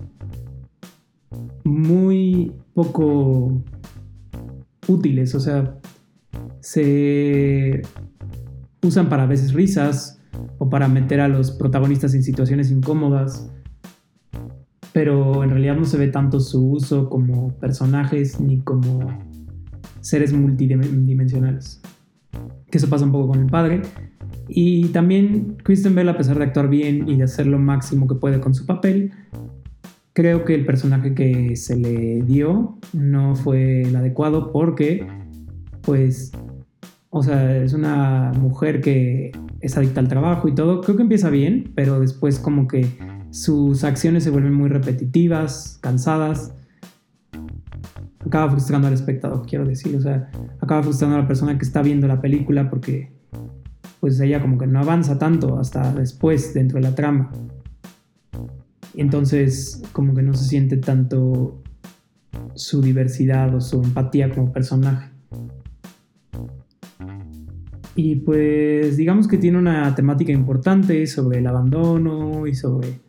muy 1.64 2.52
poco 2.74 3.64
útiles, 4.86 5.34
o 5.34 5.40
sea, 5.40 5.78
se 6.60 7.80
usan 8.82 9.08
para 9.08 9.22
a 9.22 9.26
veces 9.26 9.54
risas, 9.54 10.20
o 10.58 10.68
para 10.68 10.88
meter 10.88 11.20
a 11.20 11.28
los 11.28 11.50
protagonistas 11.50 12.14
en 12.14 12.22
situaciones 12.22 12.70
incómodas. 12.70 13.50
Pero 14.92 15.42
en 15.42 15.50
realidad 15.50 15.76
no 15.76 15.84
se 15.84 15.98
ve 15.98 16.08
tanto 16.08 16.40
su 16.40 16.70
uso 16.70 17.08
como 17.10 17.52
personajes 17.58 18.40
ni 18.40 18.60
como 18.60 19.08
seres 20.00 20.32
multidimensionales. 20.32 21.80
Que 22.70 22.78
eso 22.78 22.88
pasa 22.88 23.04
un 23.04 23.12
poco 23.12 23.28
con 23.28 23.40
el 23.40 23.46
padre. 23.46 23.82
Y 24.48 24.88
también 24.88 25.56
Kristen 25.62 25.94
Bell, 25.94 26.08
a 26.08 26.16
pesar 26.16 26.38
de 26.38 26.44
actuar 26.44 26.68
bien 26.68 27.08
y 27.08 27.16
de 27.16 27.24
hacer 27.24 27.46
lo 27.46 27.58
máximo 27.58 28.06
que 28.06 28.14
puede 28.14 28.40
con 28.40 28.54
su 28.54 28.66
papel, 28.66 29.12
creo 30.12 30.44
que 30.44 30.54
el 30.54 30.64
personaje 30.64 31.14
que 31.14 31.56
se 31.56 31.76
le 31.76 32.22
dio 32.22 32.78
no 32.92 33.34
fue 33.34 33.82
el 33.82 33.96
adecuado 33.96 34.52
porque, 34.52 35.06
pues, 35.82 36.32
o 37.16 37.22
sea, 37.22 37.58
es 37.58 37.74
una 37.74 38.32
mujer 38.40 38.80
que 38.80 39.30
es 39.60 39.78
adicta 39.78 40.00
al 40.00 40.08
trabajo 40.08 40.48
y 40.48 40.54
todo. 40.56 40.80
Creo 40.80 40.96
que 40.96 41.02
empieza 41.02 41.30
bien, 41.30 41.70
pero 41.76 42.00
después 42.00 42.40
como 42.40 42.66
que 42.66 42.88
sus 43.30 43.84
acciones 43.84 44.24
se 44.24 44.30
vuelven 44.30 44.52
muy 44.52 44.68
repetitivas, 44.68 45.78
cansadas. 45.80 46.52
Acaba 48.18 48.50
frustrando 48.50 48.88
al 48.88 48.94
espectador, 48.94 49.46
quiero 49.46 49.64
decir. 49.64 49.94
O 49.94 50.00
sea, 50.00 50.28
acaba 50.58 50.82
frustrando 50.82 51.14
a 51.14 51.20
la 51.20 51.28
persona 51.28 51.56
que 51.56 51.64
está 51.64 51.82
viendo 51.82 52.08
la 52.08 52.20
película 52.20 52.68
porque 52.68 53.12
pues 54.00 54.18
ella 54.18 54.42
como 54.42 54.58
que 54.58 54.66
no 54.66 54.80
avanza 54.80 55.16
tanto 55.16 55.60
hasta 55.60 55.94
después 55.94 56.52
dentro 56.52 56.80
de 56.80 56.82
la 56.82 56.96
trama. 56.96 57.30
Entonces 58.92 59.84
como 59.92 60.14
que 60.14 60.22
no 60.22 60.34
se 60.34 60.48
siente 60.48 60.78
tanto 60.78 61.62
su 62.56 62.82
diversidad 62.82 63.54
o 63.54 63.60
su 63.60 63.84
empatía 63.84 64.30
como 64.30 64.52
personaje. 64.52 65.13
Y 67.96 68.16
pues 68.16 68.96
digamos 68.96 69.28
que 69.28 69.38
tiene 69.38 69.58
una 69.58 69.94
temática 69.94 70.32
importante 70.32 71.06
sobre 71.06 71.38
el 71.38 71.46
abandono 71.46 72.46
y 72.46 72.54
sobre 72.54 73.00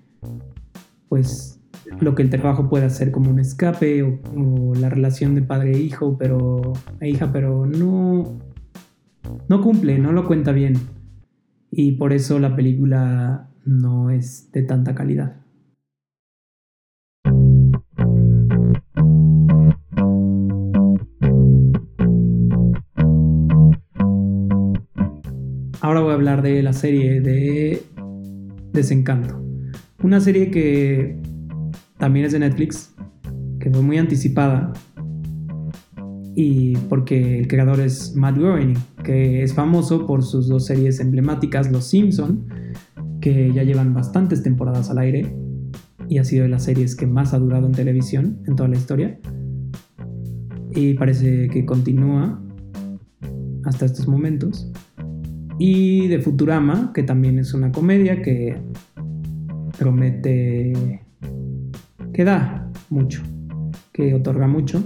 pues 1.10 1.60
lo 2.00 2.14
que 2.14 2.24
el 2.24 2.30
trabajo 2.30 2.70
puede 2.70 2.86
hacer 2.86 3.12
como 3.12 3.30
un 3.30 3.40
escape 3.40 4.04
o, 4.04 4.74
la 4.76 4.90
relación 4.90 5.34
de 5.36 5.42
padre 5.42 5.74
e 5.74 5.80
hijo, 5.80 6.18
pero 6.18 6.74
e 7.00 7.10
hija, 7.10 7.32
pero 7.32 7.66
no 7.66 8.38
no 9.50 9.62
cumple, 9.62 9.98
no 9.98 10.12
lo 10.12 10.28
cuenta 10.28 10.52
bien. 10.52 10.76
Y 11.72 11.94
por 11.94 12.14
eso 12.14 12.40
la 12.40 12.56
película 12.56 13.50
no 13.66 14.12
es 14.12 14.52
de 14.52 14.62
tanta 14.64 14.94
calidad. 14.94 15.45
Ahora 25.86 26.02
voy 26.02 26.14
a 26.14 26.16
hablar 26.16 26.42
de 26.42 26.64
la 26.64 26.74
serie 26.74 27.22
de 27.22 27.80
Desencanto. 28.74 29.40
Una 30.02 30.20
serie 30.20 30.50
que 30.50 31.22
también 32.00 32.26
es 32.26 32.32
de 32.32 32.40
Netflix, 32.40 32.96
que 33.60 33.70
fue 33.70 33.84
muy 33.84 34.00
anticipada. 34.00 34.74
Y 36.36 36.76
porque 36.90 37.38
el 37.38 37.48
creador 37.48 37.82
es 37.82 38.16
Matt 38.16 38.36
Groening, 38.36 38.80
que 39.04 39.44
es 39.44 39.54
famoso 39.54 40.08
por 40.08 40.24
sus 40.24 40.48
dos 40.48 40.66
series 40.66 41.00
emblemáticas, 41.00 41.72
Los 41.72 41.86
Simpson, 41.86 42.48
que 43.22 43.54
ya 43.54 43.62
llevan 43.62 43.94
bastantes 43.94 44.42
temporadas 44.42 44.90
al 44.90 44.98
aire 44.98 45.36
y 46.10 46.18
ha 46.18 46.24
sido 46.24 46.46
de 46.46 46.50
las 46.50 46.64
series 46.64 46.96
que 46.96 47.06
más 47.06 47.36
ha 47.36 47.38
durado 47.38 47.68
en 47.68 47.74
televisión 47.74 48.40
en 48.48 48.56
toda 48.56 48.70
la 48.70 48.78
historia. 48.78 49.20
Y 50.74 50.96
parece 50.96 51.48
que 51.48 51.64
continúa 51.64 52.42
hasta 53.66 53.86
estos 53.86 54.08
momentos 54.08 54.72
y 55.58 56.08
de 56.08 56.20
Futurama, 56.20 56.92
que 56.94 57.04
también 57.04 57.40
es 57.40 57.54
una 57.54 57.72
comedia 57.72 58.22
que 58.22 58.58
promete 59.78 61.02
que 62.14 62.24
da 62.24 62.72
mucho, 62.90 63.22
que 63.92 64.14
otorga 64.14 64.48
mucho. 64.48 64.82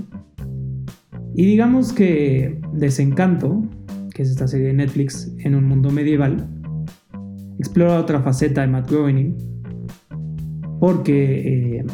Y 1.36 1.46
digamos 1.46 1.94
que 1.94 2.60
Desencanto, 2.74 3.64
que 4.14 4.24
es 4.24 4.30
esta 4.30 4.48
serie 4.48 4.68
de 4.68 4.74
Netflix 4.74 5.32
en 5.40 5.56
un 5.56 5.66
mundo 5.66 5.92
medieval, 5.92 6.50
explora 7.60 8.00
otra 8.00 8.22
faceta 8.22 8.62
de 8.62 8.68
Matt 8.68 8.90
Groening, 8.90 9.38
porque 10.80 11.78
eh, 11.78 11.86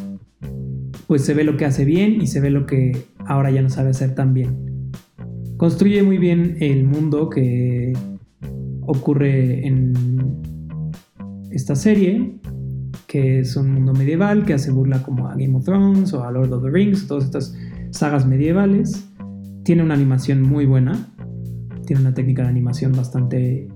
pues 1.07 1.23
se 1.23 1.33
ve 1.33 1.43
lo 1.43 1.57
que 1.57 1.65
hace 1.65 1.85
bien 1.85 2.21
y 2.21 2.27
se 2.27 2.39
ve 2.39 2.49
lo 2.49 2.65
que 2.65 3.05
ahora 3.25 3.51
ya 3.51 3.61
no 3.61 3.69
sabe 3.69 3.89
hacer 3.89 4.15
tan 4.15 4.33
bien. 4.33 4.91
Construye 5.57 6.03
muy 6.03 6.17
bien 6.17 6.57
el 6.59 6.85
mundo 6.85 7.29
que 7.29 7.93
ocurre 8.87 9.65
en 9.65 9.93
esta 11.51 11.75
serie, 11.75 12.39
que 13.07 13.39
es 13.39 13.55
un 13.55 13.71
mundo 13.71 13.93
medieval 13.93 14.45
que 14.45 14.53
hace 14.53 14.71
burla 14.71 15.01
como 15.03 15.27
a 15.27 15.35
Game 15.35 15.55
of 15.55 15.63
Thrones 15.63 16.13
o 16.13 16.23
a 16.23 16.31
Lord 16.31 16.51
of 16.53 16.63
the 16.63 16.69
Rings, 16.69 17.07
todas 17.07 17.25
estas 17.25 17.55
sagas 17.91 18.25
medievales. 18.27 19.07
Tiene 19.63 19.83
una 19.83 19.93
animación 19.93 20.41
muy 20.41 20.65
buena, 20.65 21.13
tiene 21.85 22.01
una 22.01 22.13
técnica 22.13 22.43
de 22.43 22.49
animación 22.49 22.91
bastante 22.91 23.67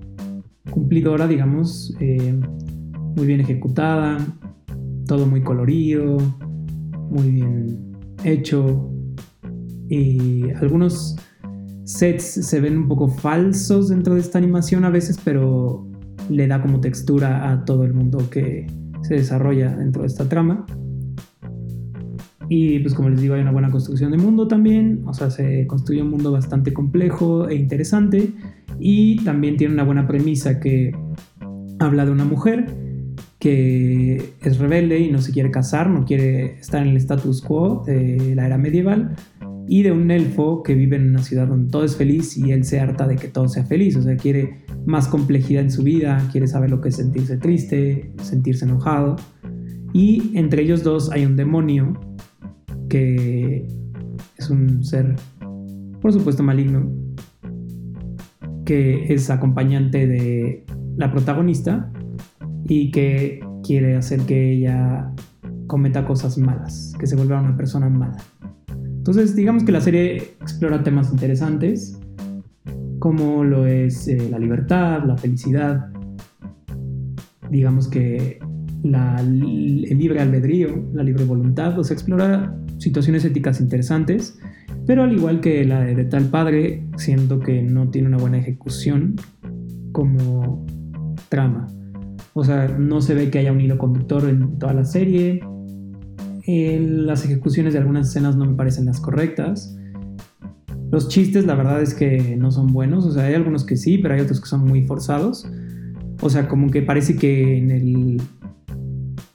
cumplidora, 0.69 1.27
digamos, 1.27 1.95
eh, 1.99 2.39
muy 3.15 3.25
bien 3.25 3.41
ejecutada, 3.41 4.17
todo 5.07 5.25
muy 5.25 5.41
colorido, 5.41 6.17
muy 7.10 7.31
bien 7.31 7.97
hecho 8.23 8.91
y 9.89 10.49
algunos 10.51 11.15
sets 11.89 12.23
se 12.23 12.62
ven 12.62 12.78
un 12.78 12.88
poco 12.88 13.08
falsos 13.08 13.89
dentro 13.89 14.13
de 14.13 14.21
esta 14.21 14.38
animación 14.38 14.86
a 14.86 14.91
veces, 14.91 15.19
pero 15.23 15.88
le 16.30 16.45
da 16.45 16.62
como 16.62 16.80
textura 16.80 17.52
a 17.52 17.65
todo 17.65 17.84
el 17.84 17.95
mundo 17.95 18.30
que 18.30 18.67
se 19.02 19.15
desarrolla 19.15 19.75
dentro 19.75 20.04
de 20.04 20.08
esta 20.08 20.30
trama. 20.30 20.67
Y 22.47 22.80
pues 22.80 22.93
como 22.93 23.10
les 23.10 23.21
digo, 23.21 23.34
hay 23.34 23.41
una 23.41 23.52
buena 23.52 23.71
construcción 23.71 24.12
de 24.12 24.17
mundo 24.17 24.47
también, 24.47 25.04
o 25.08 25.13
sea, 25.15 25.32
se 25.32 25.65
construye 25.65 26.04
un 26.04 26.12
mundo 26.12 26.32
bastante 26.32 26.73
complejo 26.73 27.49
e 27.49 27.56
interesante 27.56 28.34
y 28.80 29.23
también 29.23 29.58
tiene 29.58 29.73
una 29.73 29.84
buena 29.84 30.08
premisa 30.08 30.60
que 30.60 30.91
habla 31.80 32.06
de 32.06 32.12
una 32.12 32.25
mujer 32.25 32.67
que 33.39 34.34
es 34.41 34.60
rebelde 34.60 34.99
y 34.99 35.12
no 35.12 35.21
se 35.21 35.32
quiere 35.32 35.49
casar, 35.49 35.89
no 35.89 36.06
quiere 36.06 36.60
estar 36.60 36.84
en 36.84 36.89
el 36.89 36.97
status 36.97 37.41
quo 37.41 37.84
de 37.86 38.36
la 38.36 38.45
era 38.45 38.58
medieval, 38.58 39.15
y 39.71 39.84
de 39.84 39.91
un 39.91 40.10
elfo 40.10 40.63
que 40.63 40.73
vive 40.73 40.95
en 40.95 41.10
una 41.10 41.21
ciudad 41.21 41.47
donde 41.47 41.69
todo 41.69 41.84
es 41.84 41.95
feliz 41.95 42.36
y 42.36 42.51
él 42.51 42.63
se 42.63 42.79
harta 42.79 43.08
de 43.08 43.17
que 43.17 43.27
todo 43.27 43.47
sea 43.47 43.63
feliz, 43.65 43.95
o 43.97 44.01
sea, 44.01 44.17
quiere 44.17 44.65
más 44.88 45.08
complejidad 45.08 45.62
en 45.62 45.69
su 45.69 45.84
vida, 45.84 46.27
quiere 46.32 46.47
saber 46.47 46.71
lo 46.71 46.82
que 46.82 46.89
es 46.89 46.95
sentirse 46.95 47.38
triste, 47.38 48.12
sentirse 48.23 48.65
enojado. 48.65 49.17
Y 49.93 50.36
entre 50.36 50.63
ellos 50.63 50.84
dos 50.84 51.12
hay 51.12 51.23
un 51.23 51.36
demonio 51.36 51.93
que 52.89 53.67
es 54.39 54.49
un 54.49 54.84
ser, 54.84 55.15
por 56.01 56.13
supuesto, 56.13 56.41
maligno, 56.41 56.91
que 58.65 59.13
es 59.13 59.29
acompañante 59.29 60.08
de 60.08 60.65
la 60.97 61.12
protagonista 61.12 61.91
y 62.67 62.89
que 62.89 63.39
quiere 63.63 63.97
hacer 63.97 64.21
que 64.21 64.51
ella 64.51 65.13
cometa 65.67 66.08
cosas 66.08 66.39
malas, 66.39 66.95
que 66.99 67.05
se 67.05 67.15
vuelva 67.15 67.39
una 67.39 67.55
persona 67.55 67.88
mala. 67.88 68.17
Entonces, 68.99 69.33
digamos 69.33 69.63
que 69.63 69.71
la 69.71 69.79
serie 69.79 70.17
explora 70.41 70.83
temas 70.83 71.09
interesantes, 71.12 71.97
como 72.99 73.45
lo 73.45 73.65
es 73.65 74.09
eh, 74.09 74.27
la 74.29 74.38
libertad, 74.38 75.05
la 75.05 75.17
felicidad, 75.17 75.88
digamos 77.49 77.88
que 77.88 78.39
el 78.83 79.97
libre 79.97 80.19
albedrío, 80.19 80.85
la 80.93 81.03
libre 81.03 81.23
voluntad, 81.23 81.79
o 81.79 81.83
sea, 81.83 81.95
explora 81.95 82.53
situaciones 82.77 83.23
éticas 83.23 83.62
interesantes, 83.62 84.38
pero 84.85 85.03
al 85.03 85.13
igual 85.13 85.39
que 85.39 85.63
la 85.63 85.81
de, 85.81 85.95
de 85.95 86.03
tal 86.03 86.25
padre, 86.25 86.83
siento 86.97 87.39
que 87.39 87.63
no 87.63 87.89
tiene 87.89 88.09
una 88.09 88.17
buena 88.17 88.38
ejecución 88.38 89.15
como 89.93 90.65
trama. 91.29 91.67
O 92.33 92.43
sea, 92.43 92.67
no 92.67 92.99
se 93.01 93.15
ve 93.15 93.29
que 93.29 93.39
haya 93.39 93.53
un 93.53 93.62
hilo 93.62 93.77
conductor 93.77 94.27
en 94.27 94.59
toda 94.59 94.73
la 94.73 94.83
serie, 94.83 95.41
las 96.79 97.25
ejecuciones 97.25 97.73
de 97.73 97.79
algunas 97.79 98.09
escenas 98.09 98.35
no 98.35 98.45
me 98.45 98.55
parecen 98.55 98.85
las 98.85 98.99
correctas. 98.99 99.77
Los 100.91 101.07
chistes, 101.07 101.45
la 101.45 101.53
verdad 101.53 101.81
es 101.81 101.93
que 101.93 102.35
no 102.38 102.51
son 102.51 102.67
buenos. 102.67 103.05
O 103.05 103.12
sea, 103.12 103.25
hay 103.25 103.35
algunos 103.35 103.63
que 103.65 103.77
sí, 103.77 103.99
pero 103.99 104.15
hay 104.15 104.21
otros 104.21 104.41
que 104.41 104.47
son 104.47 104.65
muy 104.65 104.83
forzados. 104.83 105.47
O 106.21 106.29
sea, 106.29 106.47
como 106.47 106.71
que 106.71 106.81
parece 106.81 107.15
que 107.15 107.57
en 107.57 107.71
el. 107.71 108.21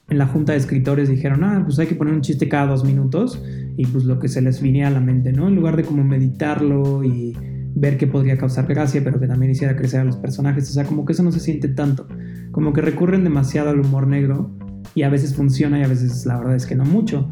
En 0.07 0.17
la 0.19 0.27
junta 0.27 0.51
de 0.51 0.59
escritores 0.59 1.09
dijeron, 1.09 1.43
ah, 1.43 1.63
pues 1.65 1.79
hay 1.79 1.87
que 1.87 1.95
poner 1.95 2.13
un 2.13 2.21
chiste 2.21 2.47
cada 2.47 2.67
dos 2.67 2.83
minutos. 2.83 3.41
Y 3.77 3.85
pues 3.87 4.03
lo 4.03 4.19
que 4.19 4.27
se 4.27 4.41
les 4.41 4.61
vine 4.61 4.85
a 4.85 4.89
la 4.89 4.99
mente, 4.99 5.31
¿no? 5.31 5.47
En 5.47 5.55
lugar 5.55 5.77
de 5.77 5.83
como 5.83 6.03
meditarlo 6.03 7.03
y 7.03 7.35
ver 7.75 7.97
qué 7.97 8.07
podría 8.07 8.37
causar 8.37 8.67
gracia, 8.67 9.01
pero 9.03 9.19
que 9.19 9.27
también 9.27 9.51
hiciera 9.51 9.75
crecer 9.75 10.01
a 10.01 10.03
los 10.03 10.17
personajes. 10.17 10.69
O 10.69 10.73
sea, 10.73 10.85
como 10.85 11.05
que 11.05 11.13
eso 11.13 11.23
no 11.23 11.31
se 11.31 11.39
siente 11.39 11.69
tanto. 11.69 12.07
Como 12.51 12.73
que 12.73 12.81
recurren 12.81 13.23
demasiado 13.23 13.69
al 13.69 13.79
humor 13.79 14.05
negro 14.05 14.54
y 14.93 15.03
a 15.03 15.09
veces 15.09 15.35
funciona 15.35 15.79
y 15.79 15.83
a 15.83 15.87
veces 15.87 16.25
la 16.25 16.37
verdad 16.37 16.55
es 16.55 16.65
que 16.65 16.75
no 16.75 16.85
mucho. 16.85 17.29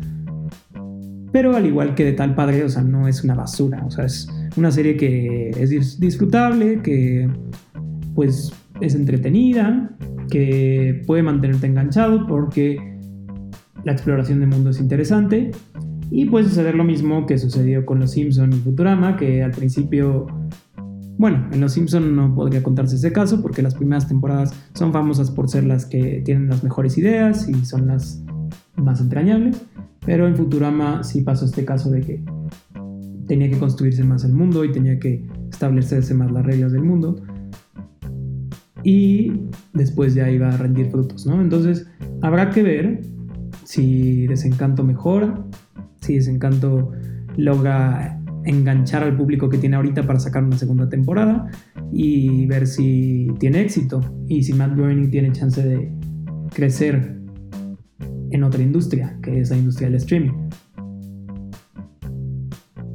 Pero 1.32 1.56
al 1.56 1.66
igual 1.66 1.96
que 1.96 2.06
de 2.06 2.14
tal 2.14 2.36
padre, 2.36 2.64
o 2.64 2.70
sea, 2.70 2.84
no 2.84 3.08
es 3.08 3.24
una 3.24 3.34
basura, 3.34 3.84
o 3.86 3.92
sea, 3.92 4.06
es 4.06 4.28
una 4.56 4.72
serie 4.72 4.98
que 4.98 5.50
es 5.50 6.00
disfrutable, 6.00 6.82
que 6.82 7.30
pues 8.14 8.54
es 8.82 8.96
entretenida, 8.96 9.96
que 10.30 11.04
puede 11.08 11.24
mantenerte 11.24 11.68
enganchado 11.68 12.28
porque 12.28 12.98
la 13.84 13.92
exploración 13.92 14.40
del 14.40 14.50
mundo 14.50 14.70
es 14.70 14.80
interesante 14.80 15.52
y 16.12 16.26
puede 16.26 16.48
suceder 16.48 16.76
lo 16.76 16.84
mismo 16.84 17.26
que 17.26 17.38
sucedió 17.38 17.86
con 17.86 18.00
Los 18.00 18.12
Simpson 18.12 18.54
y 18.54 18.58
Futurama, 18.58 19.18
que 19.18 19.42
al 19.42 19.52
principio 19.52 20.28
bueno, 21.18 21.48
en 21.52 21.62
Los 21.62 21.74
Simpson 21.74 22.16
no 22.16 22.34
podría 22.34 22.64
contarse 22.64 22.96
ese 22.96 23.12
caso 23.12 23.42
porque 23.42 23.62
las 23.62 23.76
primeras 23.76 24.08
temporadas 24.08 24.54
son 24.74 24.92
famosas 24.92 25.32
por 25.32 25.50
ser 25.50 25.64
las 25.64 25.86
que 25.86 26.22
tienen 26.26 26.50
las 26.50 26.64
mejores 26.64 26.98
ideas 26.98 27.48
y 27.48 27.66
son 27.66 27.88
las 27.88 28.24
más 28.76 29.00
entrañables, 29.00 29.62
pero 30.06 30.28
en 30.28 30.36
Futurama 30.36 31.04
sí 31.04 31.22
pasó 31.22 31.46
este 31.46 31.66
caso 31.66 31.90
de 31.92 32.02
que 32.02 32.24
tenía 33.28 33.50
que 33.50 33.58
construirse 33.58 34.04
más 34.04 34.24
el 34.24 34.34
mundo 34.34 34.66
y 34.66 34.72
tenía 34.72 35.00
que 35.00 35.26
establecerse 35.52 36.14
más 36.14 36.32
las 36.32 36.46
reglas 36.46 36.72
del 36.72 36.84
mundo 36.84 37.16
y 38.84 39.32
después 39.74 40.14
ya 40.14 40.30
iba 40.30 40.50
a 40.50 40.58
rendir 40.58 40.90
frutos, 40.92 41.26
¿no? 41.26 41.42
Entonces 41.42 41.88
habrá 42.22 42.50
que 42.50 42.64
ver 42.64 43.02
si 43.64 44.28
Desencanto 44.28 44.84
mejora, 44.84 45.46
si 46.02 46.16
Desencanto 46.16 46.92
logra 47.38 48.20
enganchar 48.46 49.04
al 49.04 49.16
público 49.16 49.50
que 49.50 49.58
tiene 49.58 49.76
ahorita 49.76 50.04
para 50.04 50.20
sacar 50.20 50.44
una 50.44 50.58
segunda 50.58 50.90
temporada 50.90 51.50
y 51.92 52.46
ver 52.46 52.68
si 52.68 53.28
tiene 53.40 53.62
éxito 53.62 54.02
y 54.28 54.44
si 54.44 54.54
Matt 54.54 54.76
Groening 54.76 55.10
tiene 55.10 55.32
chance 55.32 55.62
de 55.62 55.92
crecer 56.54 57.20
en 58.32 58.44
otra 58.44 58.62
industria, 58.62 59.18
que 59.22 59.40
es 59.40 59.50
la 59.50 59.58
industria 59.58 59.88
del 59.88 59.96
streaming. 59.96 60.32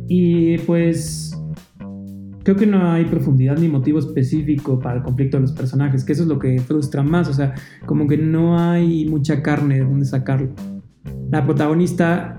Y 0.08 0.58
pues 0.58 1.38
creo 2.42 2.56
que 2.56 2.66
no 2.66 2.90
hay 2.90 3.04
profundidad 3.04 3.58
ni 3.58 3.68
motivo 3.68 3.98
específico 3.98 4.78
para 4.78 4.96
el 4.96 5.02
conflicto 5.02 5.36
de 5.36 5.42
los 5.42 5.52
personajes, 5.52 6.02
que 6.02 6.12
eso 6.12 6.22
es 6.22 6.28
lo 6.28 6.38
que 6.38 6.58
frustra 6.60 7.02
más, 7.02 7.28
o 7.28 7.34
sea, 7.34 7.54
como 7.84 8.06
que 8.06 8.16
no 8.16 8.58
hay 8.58 9.04
mucha 9.04 9.42
carne 9.42 9.76
de 9.76 9.84
dónde 9.84 10.06
sacarlo. 10.06 10.50
La 11.30 11.44
protagonista 11.44 12.37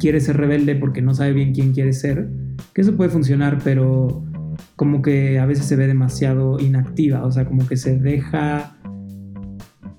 quiere 0.00 0.20
ser 0.20 0.38
rebelde 0.38 0.74
porque 0.74 1.02
no 1.02 1.14
sabe 1.14 1.32
bien 1.34 1.52
quién 1.52 1.72
quiere 1.72 1.92
ser, 1.92 2.28
que 2.74 2.80
eso 2.80 2.96
puede 2.96 3.10
funcionar, 3.10 3.58
pero 3.62 4.24
como 4.74 5.02
que 5.02 5.38
a 5.38 5.46
veces 5.46 5.66
se 5.66 5.76
ve 5.76 5.86
demasiado 5.86 6.58
inactiva, 6.58 7.24
o 7.24 7.30
sea, 7.30 7.44
como 7.44 7.66
que 7.68 7.76
se 7.76 7.98
deja... 7.98 8.76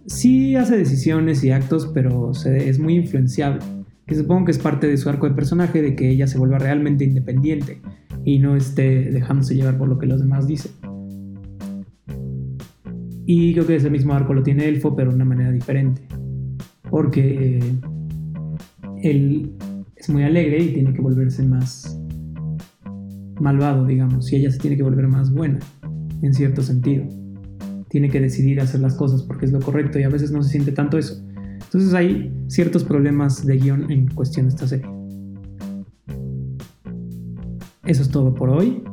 Sí 0.08 0.56
hace 0.58 0.76
decisiones 0.76 1.44
y 1.44 1.52
actos, 1.52 1.90
pero 1.94 2.32
es 2.32 2.80
muy 2.80 2.96
influenciable. 2.96 3.62
Que 4.06 4.16
supongo 4.16 4.46
que 4.46 4.52
es 4.52 4.60
parte 4.60 4.88
de 4.88 4.98
su 4.98 5.08
arco 5.08 5.30
de 5.30 5.36
personaje, 5.36 5.82
de 5.82 5.96
que 5.96 6.10
ella 6.10 6.28
se 6.28 6.38
vuelva 6.38 6.58
realmente 6.58 7.06
independiente 7.06 7.82
y 8.26 8.40
no 8.40 8.58
esté 8.58 9.10
dejándose 9.12 9.56
llevar 9.56 9.78
por 9.78 9.88
lo 9.88 10.00
que 10.00 10.08
los 10.08 10.20
demás 10.20 10.48
dicen. 10.48 10.72
Y 13.26 13.54
creo 13.54 13.66
que 13.66 13.76
ese 13.76 13.90
mismo 13.90 14.14
arco 14.14 14.34
lo 14.34 14.44
tiene 14.44 14.68
Elfo, 14.68 14.96
pero 14.96 15.12
de 15.12 15.16
una 15.16 15.26
manera 15.26 15.52
diferente. 15.52 16.02
Porque 16.90 17.60
él 19.02 19.54
es 20.02 20.10
muy 20.10 20.24
alegre 20.24 20.64
y 20.64 20.74
tiene 20.74 20.94
que 20.94 21.02
volverse 21.02 21.44
más 21.44 21.96
malvado, 23.40 23.86
digamos, 23.86 24.32
y 24.32 24.38
ella 24.38 24.50
se 24.50 24.58
tiene 24.58 24.76
que 24.76 24.84
volver 24.84 25.08
más 25.08 25.32
buena, 25.32 25.60
en 26.24 26.34
cierto 26.34 26.64
sentido. 26.64 27.06
Tiene 27.90 28.10
que 28.10 28.20
decidir 28.20 28.60
hacer 28.62 28.80
las 28.80 28.96
cosas 28.96 29.22
porque 29.22 29.46
es 29.46 29.52
lo 29.52 29.60
correcto 29.60 30.00
y 30.00 30.04
a 30.04 30.10
veces 30.10 30.32
no 30.32 30.42
se 30.42 30.50
siente 30.50 30.72
tanto 30.72 30.98
eso. 30.98 31.24
Entonces 31.64 31.94
hay 31.94 32.34
ciertos 32.48 32.84
problemas 32.84 33.46
de 33.46 33.58
guion 33.58 33.92
en 33.92 34.08
cuestión 34.08 34.48
de 34.48 34.50
esta 34.50 34.68
serie. 34.68 34.90
Eso 37.86 38.02
es 38.02 38.10
todo 38.10 38.34
por 38.34 38.50
hoy. 38.50 38.84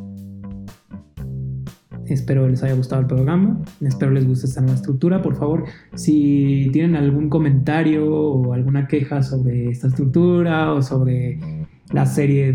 Espero 2.09 2.49
les 2.49 2.63
haya 2.63 2.75
gustado 2.75 3.03
el 3.03 3.07
programa. 3.07 3.61
Espero 3.81 4.11
les 4.11 4.27
guste 4.27 4.47
esta 4.47 4.61
nueva 4.61 4.77
estructura. 4.77 5.23
Por 5.23 5.37
favor, 5.37 5.65
si 5.95 6.71
tienen 6.73 6.97
algún 6.97 7.29
comentario 7.29 8.11
o 8.11 8.53
alguna 8.53 8.87
queja 8.87 9.23
sobre 9.23 9.71
esta 9.71 9.89
estructura 9.89 10.73
o 10.73 10.83
sobre 10.83 11.39
la 11.93 12.07
serie 12.07 12.53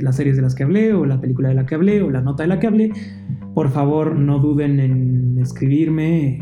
las 0.00 0.16
series 0.16 0.36
de 0.36 0.42
las 0.42 0.54
que 0.54 0.62
hablé 0.62 0.92
o 0.92 1.04
la 1.06 1.20
película 1.20 1.48
de 1.48 1.54
la 1.54 1.66
que 1.66 1.74
hablé 1.74 2.02
o 2.02 2.10
la 2.10 2.20
nota 2.20 2.44
de 2.44 2.48
la 2.48 2.60
que 2.60 2.66
hablé, 2.66 2.92
por 3.54 3.70
favor 3.70 4.16
no 4.16 4.38
duden 4.38 4.78
en 4.80 5.38
escribirme, 5.38 6.38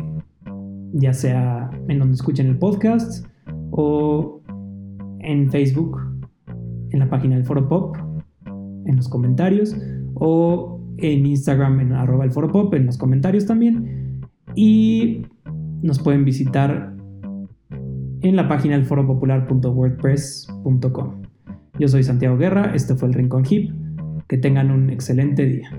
ya 0.92 1.14
sea 1.14 1.70
en 1.88 1.98
donde 1.98 2.14
escuchen 2.14 2.46
el 2.46 2.58
podcast 2.58 3.26
o 3.70 4.42
en 5.20 5.50
Facebook, 5.50 5.98
en 6.90 6.98
la 6.98 7.08
página 7.08 7.36
del 7.36 7.44
Foro 7.44 7.66
Pop 7.68 7.96
en 8.86 8.96
los 8.96 9.08
comentarios 9.08 9.76
o 10.14 10.73
en 10.98 11.26
Instagram 11.26 11.80
en 11.80 11.92
arroba 11.92 12.24
el 12.24 12.32
foro 12.32 12.50
pop 12.50 12.74
en 12.74 12.86
los 12.86 12.98
comentarios 12.98 13.46
también 13.46 14.20
y 14.54 15.22
nos 15.82 15.98
pueden 15.98 16.24
visitar 16.24 16.94
en 18.20 18.36
la 18.36 18.46
página 18.48 18.76
del 18.76 18.86
foropopular.wordpress.com. 18.86 21.22
Yo 21.78 21.88
soy 21.88 22.04
Santiago 22.04 22.38
Guerra, 22.38 22.72
este 22.74 22.94
fue 22.94 23.08
el 23.08 23.14
Rincón 23.14 23.44
Hip, 23.48 23.72
que 24.28 24.36
tengan 24.38 24.70
un 24.70 24.90
excelente 24.90 25.44
día. 25.44 25.76